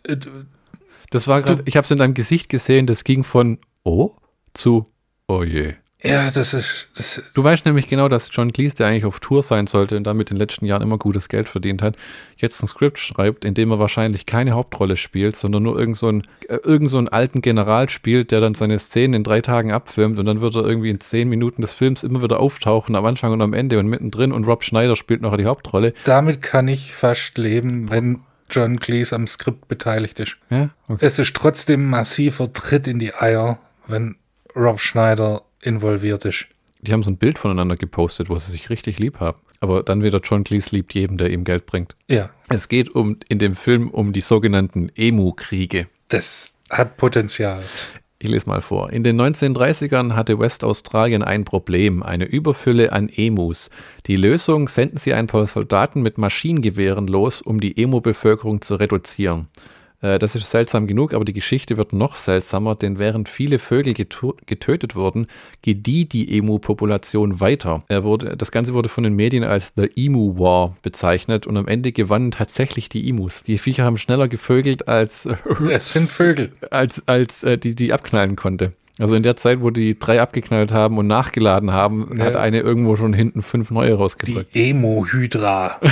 Äh, 0.07 0.17
das 1.11 1.27
war 1.27 1.43
gerade, 1.43 1.65
ich 1.67 1.77
habe 1.77 1.85
es 1.87 1.91
in 1.91 1.99
deinem 1.99 2.15
Gesicht 2.15 2.49
gesehen, 2.49 2.87
das 2.87 3.03
ging 3.03 3.25
von 3.25 3.59
Oh 3.83 4.13
zu 4.53 4.87
Oh 5.27 5.43
je. 5.43 5.75
Ja, 6.05 6.31
das 6.31 6.53
ist. 6.53 6.89
Das 6.95 7.23
du 7.33 7.43
weißt 7.43 7.65
nämlich 7.65 7.89
genau, 7.89 8.09
dass 8.09 8.29
John 8.31 8.53
Cleese, 8.53 8.77
der 8.77 8.89
eigentlich 8.89 9.07
auf 9.07 9.21
Tour 9.21 9.43
sein 9.43 9.67
sollte 9.67 9.97
und 9.97 10.05
damit 10.05 10.31
in 10.31 10.37
den 10.37 10.41
letzten 10.41 10.67
Jahren 10.67 10.83
immer 10.83 10.99
gutes 10.99 11.29
Geld 11.29 11.49
verdient 11.49 11.81
hat, 11.81 11.97
jetzt 12.37 12.63
ein 12.63 12.67
Skript 12.67 12.99
schreibt, 12.99 13.45
in 13.45 13.55
dem 13.55 13.71
er 13.71 13.79
wahrscheinlich 13.79 14.27
keine 14.27 14.53
Hauptrolle 14.53 14.97
spielt, 14.97 15.35
sondern 15.35 15.63
nur 15.63 15.79
irgendeinen 15.79 16.23
so 16.23 16.49
äh, 16.49 16.57
irgend 16.63 16.91
so 16.91 16.99
alten 16.99 17.41
General 17.41 17.89
spielt, 17.89 18.31
der 18.33 18.41
dann 18.41 18.55
seine 18.55 18.79
Szenen 18.79 19.15
in 19.15 19.25
drei 19.25 19.41
Tagen 19.41 19.73
abfilmt 19.73 20.19
und 20.19 20.27
dann 20.27 20.43
wird 20.43 20.55
er 20.57 20.65
irgendwie 20.65 20.91
in 20.91 21.01
zehn 21.01 21.29
Minuten 21.29 21.63
des 21.63 21.73
Films 21.73 22.05
immer 22.05 22.23
wieder 22.23 22.39
auftauchen, 22.39 22.97
am 22.97 23.07
Anfang 23.07 23.33
und 23.33 23.41
am 23.41 23.55
Ende 23.55 23.79
und 23.79 23.87
mittendrin 23.87 24.33
und 24.33 24.45
Rob 24.45 24.63
Schneider 24.63 24.97
spielt 24.97 25.23
noch 25.23 25.35
die 25.37 25.47
Hauptrolle. 25.47 25.95
Damit 26.05 26.43
kann 26.43 26.69
ich 26.69 26.93
fast 26.93 27.39
leben, 27.39 27.91
wenn 27.91 28.21
John 28.51 28.79
Cleese 28.79 29.15
am 29.15 29.27
Skript 29.27 29.69
beteiligt 29.69 30.21
ist. 30.21 30.37
Ja, 30.51 30.69
okay. 30.87 31.07
Es 31.07 31.19
ist 31.19 31.35
trotzdem 31.35 31.89
massiver 31.89 32.53
Tritt 32.53 32.87
in 32.87 32.99
die 32.99 33.15
Eier, 33.15 33.59
wenn 33.87 34.17
Rob 34.55 34.81
Schneider 34.81 35.43
involviert 35.65 36.25
ist. 36.25 36.47
Die 36.81 36.93
haben 36.93 37.03
so 37.03 37.11
ein 37.11 37.17
Bild 37.17 37.39
voneinander 37.39 37.77
gepostet, 37.77 38.29
wo 38.29 38.39
sie 38.39 38.51
sich 38.51 38.71
richtig 38.71 38.99
lieb 38.99 39.21
haben. 39.21 39.41
Aber 39.61 39.83
dann 39.83 40.03
wieder 40.03 40.21
John 40.23 40.45
Cleese 40.45 40.77
liebt 40.77 40.93
jeden, 40.93 41.17
der 41.17 41.31
ihm 41.31 41.45
Geld 41.45 41.65
bringt. 41.65 41.97
Ja. 42.09 42.31
Es 42.51 42.69
geht 42.69 42.95
um 42.95 43.17
in 43.29 43.39
dem 43.39 43.55
Film 43.55 43.89
um 43.89 44.13
die 44.13 44.21
sogenannten 44.21 44.91
Emu-Kriege. 44.95 45.87
Das 46.09 46.59
hat 46.71 46.99
Potenzial. 46.99 47.63
Ich 48.19 48.29
lese 48.29 48.49
mal 48.49 48.61
vor. 48.61 48.91
In 48.91 49.05
den 49.05 49.21
1930ern 49.21 50.15
hatte 50.15 50.39
Westaustralien 50.39 51.23
ein 51.23 51.45
Problem, 51.45 52.03
eine 52.03 52.25
Überfülle 52.25 52.93
an 52.93 53.09
Emus. 53.09 53.71
Die 54.07 54.17
Lösung 54.17 54.69
senden 54.69 54.99
sie 54.99 55.15
ein 55.15 55.27
paar 55.27 55.47
Soldaten 55.47 56.03
mit 56.03 56.17
Maschinengewehren 56.17 57.07
los, 57.07 57.43
um 57.43 57.61
die 57.61 57.77
Emu-Bevölkerung 57.83 58.63
zu 58.63 58.77
reduzieren. 58.77 59.49
Äh, 60.05 60.19
das 60.19 60.37
ist 60.37 60.51
seltsam 60.51 60.87
genug, 60.87 61.15
aber 61.15 61.25
die 61.25 61.33
Geschichte 61.33 61.77
wird 61.77 61.93
noch 61.93 62.15
seltsamer, 62.17 62.75
denn 62.75 62.99
während 62.99 63.29
viele 63.29 63.59
Vögel 63.59 63.95
getötet 63.95 64.95
wurden, 64.95 65.27
gedieh 65.63 66.05
die 66.05 66.37
Emu-Population 66.37 67.41
weiter. 67.41 67.83
Er 67.89 68.05
wurde, 68.05 68.37
das 68.37 68.53
Ganze 68.53 68.75
wurde 68.75 68.91
von 68.91 69.05
den 69.05 69.15
Medien 69.15 69.45
als 69.45 69.73
The 69.77 69.89
Emu 69.97 70.39
War 70.39 70.77
bezeichnet 70.83 71.47
und 71.47 71.57
am 71.57 71.67
Ende 71.67 71.93
gewannen 71.93 72.31
tatsächlich 72.31 72.91
die 72.91 73.09
Emus. 73.09 73.43
Die 73.47 73.57
Viecher 73.57 73.85
haben 73.85 73.99
schneller 73.99 74.29
gevögelt 74.29 74.89
als 74.89 75.27
es 75.71 75.93
sind 75.93 76.11
Vögel 76.11 76.53
als 76.71 77.07
als 77.09 77.43
äh, 77.43 77.57
die 77.57 77.75
die 77.75 77.93
abknallen 77.93 78.37
konnte. 78.37 78.73
Also 78.99 79.17
in 79.17 79.23
der 79.25 79.37
Zeit, 79.37 79.61
wo 79.61 79.71
die 79.71 79.99
drei 79.99 80.21
abgeknallt 80.21 80.73
haben 80.73 80.99
und 80.99 81.09
nachgeladen 81.09 81.73
haben, 81.73 82.17
ja. 82.17 82.27
hat 82.27 82.37
eine 82.37 82.61
irgendwo 82.61 82.95
schon 82.95 83.13
hinten 83.13 83.43
fünf 83.43 83.73
neue 83.73 83.95
rausgedrückt. 83.95 84.55
Die 84.55 84.71
Emo-Hydra. 84.71 85.81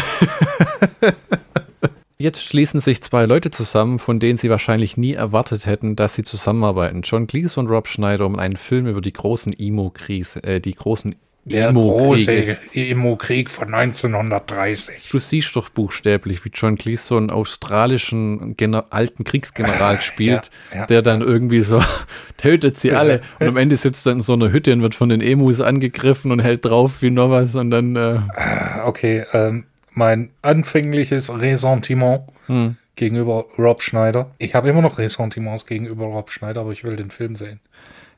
Jetzt 2.22 2.44
schließen 2.44 2.78
sich 2.78 3.02
zwei 3.02 3.26
Leute 3.26 3.50
zusammen, 3.50 3.98
von 3.98 4.20
denen 4.20 4.36
sie 4.36 4.48
wahrscheinlich 4.48 4.96
nie 4.96 5.14
erwartet 5.14 5.66
hätten, 5.66 5.96
dass 5.96 6.14
sie 6.14 6.22
zusammenarbeiten. 6.22 7.02
John 7.02 7.26
Cleese 7.26 7.58
und 7.58 7.66
Rob 7.66 7.88
Schneider 7.88 8.26
um 8.26 8.38
einen 8.38 8.56
Film 8.56 8.86
über 8.86 9.00
die 9.00 9.12
großen 9.12 9.52
Emo-Krise, 9.58 10.44
äh, 10.44 10.60
die 10.60 10.72
großen 10.72 11.16
der 11.44 11.72
große 11.72 12.58
Emo-Krieg 12.74 13.50
von 13.50 13.74
1930. 13.74 15.08
Du 15.10 15.18
siehst 15.18 15.56
doch 15.56 15.68
buchstäblich, 15.70 16.44
wie 16.44 16.50
John 16.54 16.78
Cleese 16.78 17.02
so 17.02 17.16
einen 17.16 17.30
australischen 17.30 18.56
Gener 18.56 18.84
alten 18.90 19.24
Kriegsgeneral 19.24 20.00
spielt, 20.00 20.52
ja, 20.70 20.78
ja, 20.78 20.86
der 20.86 21.02
dann 21.02 21.22
irgendwie 21.22 21.62
so 21.62 21.82
tötet 22.36 22.78
sie 22.78 22.92
alle 22.92 23.22
und 23.40 23.48
am 23.48 23.56
Ende 23.56 23.76
sitzt 23.76 24.06
er 24.06 24.12
in 24.12 24.20
so 24.20 24.34
einer 24.34 24.52
Hütte 24.52 24.72
und 24.72 24.82
wird 24.82 24.94
von 24.94 25.08
den 25.08 25.20
Emus 25.20 25.60
angegriffen 25.60 26.30
und 26.30 26.38
hält 26.38 26.64
drauf 26.64 27.02
wie 27.02 27.10
noch 27.10 27.30
was 27.30 27.56
und 27.56 27.72
dann. 27.72 27.96
Äh 27.96 28.20
ah, 28.36 28.86
okay, 28.86 29.24
ähm, 29.32 29.64
mein 29.94 30.30
anfängliches 30.42 31.38
Ressentiment 31.40 32.22
hm. 32.46 32.76
gegenüber 32.96 33.46
Rob 33.58 33.82
Schneider. 33.82 34.30
Ich 34.38 34.54
habe 34.54 34.68
immer 34.68 34.82
noch 34.82 34.98
Ressentiments 34.98 35.66
gegenüber 35.66 36.06
Rob 36.06 36.30
Schneider, 36.30 36.62
aber 36.62 36.72
ich 36.72 36.84
will 36.84 36.96
den 36.96 37.10
Film 37.10 37.36
sehen. 37.36 37.60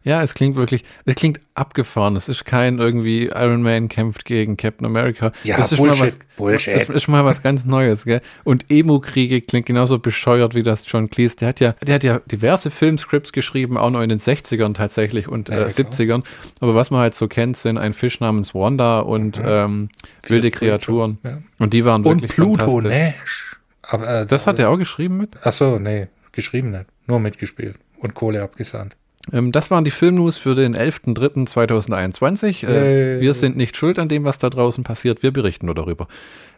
Ja, 0.05 0.23
es 0.23 0.35
klingt 0.35 0.55
wirklich, 0.55 0.85
es 1.07 1.15
klingt 1.15 1.41
abgefahren. 1.55 2.15
Es 2.15 2.29
ist 2.29 2.45
kein 2.45 2.79
irgendwie 2.79 3.29
Iron 3.35 3.63
Man 3.63 3.89
kämpft 3.89 4.27
gegen 4.27 4.59
Captain 4.59 4.85
America. 4.87 5.33
Ja, 5.45 5.57
das 5.57 5.73
ist 5.73 5.79
Bullshit, 5.79 5.99
mal 5.99 6.07
was, 6.07 6.19
Bullshit. 6.37 6.75
Das 6.75 6.89
ist 6.91 7.09
mal 7.09 7.25
was 7.25 7.43
ganz 7.43 7.65
Neues, 7.65 8.05
gell? 8.05 8.21
Und 8.45 8.71
Emo-Kriege 8.71 9.41
klingt 9.41 9.65
genauso 9.65 9.99
bescheuert 9.99 10.55
wie 10.55 10.63
das 10.63 10.85
John 10.87 11.09
Cleese. 11.09 11.37
Der 11.37 11.49
hat 11.49 11.61
ja, 11.61 11.73
der 11.83 11.95
hat 11.95 12.05
ja 12.05 12.21
diverse 12.27 12.71
Filmscripts 12.71 13.33
geschrieben, 13.33 13.79
auch 13.79 13.89
noch 13.89 14.03
in 14.03 14.11
den 14.11 14.19
60ern 14.19 14.75
tatsächlich 14.75 15.27
und 15.27 15.49
ja, 15.49 15.63
äh, 15.63 15.69
70ern. 15.69 16.23
Aber 16.61 16.75
was 16.75 16.91
man 16.91 17.01
halt 17.01 17.15
so 17.15 17.27
kennt, 17.27 17.57
sind 17.57 17.79
ein 17.79 17.95
Fisch 17.95 18.21
namens 18.21 18.55
Wanda 18.55 19.01
und 19.01 19.39
ja. 19.39 19.65
ähm, 19.65 19.89
wilde 20.27 20.51
Kreaturen. 20.51 21.19
Ja. 21.25 21.39
Und 21.59 21.73
die 21.73 21.87
waren 21.87 22.05
und 22.05 22.21
wirklich 22.21 22.33
Pluto 22.33 22.83
Nash. 22.83 23.57
Aber, 23.81 24.21
äh, 24.21 24.27
das 24.27 24.47
hat 24.47 24.59
er 24.59 24.69
auch 24.69 24.79
geschrieben 24.79 25.17
mit? 25.17 25.31
Ach 25.43 25.53
so, 25.53 25.79
nee, 25.79 26.09
geschrieben 26.33 26.73
nicht. 26.73 26.87
Nur 27.07 27.21
mitgespielt 27.21 27.77
und 27.99 28.15
Kohle 28.15 28.43
abgesandt. 28.43 28.97
Ähm, 29.33 29.53
das 29.53 29.71
waren 29.71 29.85
die 29.85 29.91
Filmnews 29.91 30.37
für 30.37 30.55
den 30.55 30.77
11.03.2021. 30.77 32.67
Äh, 32.67 33.21
wir 33.21 33.35
sind 33.35 33.57
nicht 33.57 33.77
schuld 33.77 33.99
an 33.99 34.09
dem, 34.09 34.25
was 34.25 34.39
da 34.39 34.51
draußen 34.51 34.85
passiert. 34.85 35.23
Wir 35.23 35.33
berichten 35.33 35.67
nur 35.67 35.75
darüber. 35.75 36.09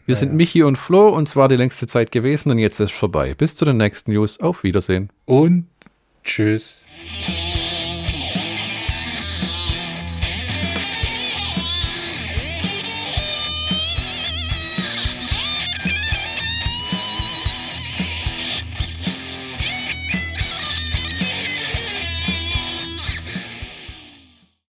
Wir 0.05 0.15
ja, 0.15 0.19
sind 0.19 0.35
Michi 0.35 0.63
und 0.63 0.77
Flo 0.77 1.09
und 1.09 1.29
zwar 1.29 1.49
die 1.49 1.57
längste 1.57 1.87
Zeit 1.87 2.13
gewesen 2.13 2.51
und 2.51 2.59
jetzt 2.59 2.81
ist 2.81 2.93
vorbei. 2.93 3.35
Bis 3.35 3.57
zu 3.57 3.65
den 3.65 3.77
nächsten 3.77 4.13
News. 4.13 4.41
Auf 4.41 4.63
Wiedersehen. 4.63 5.11
Und 5.25 5.67
tschüss. 6.25 6.85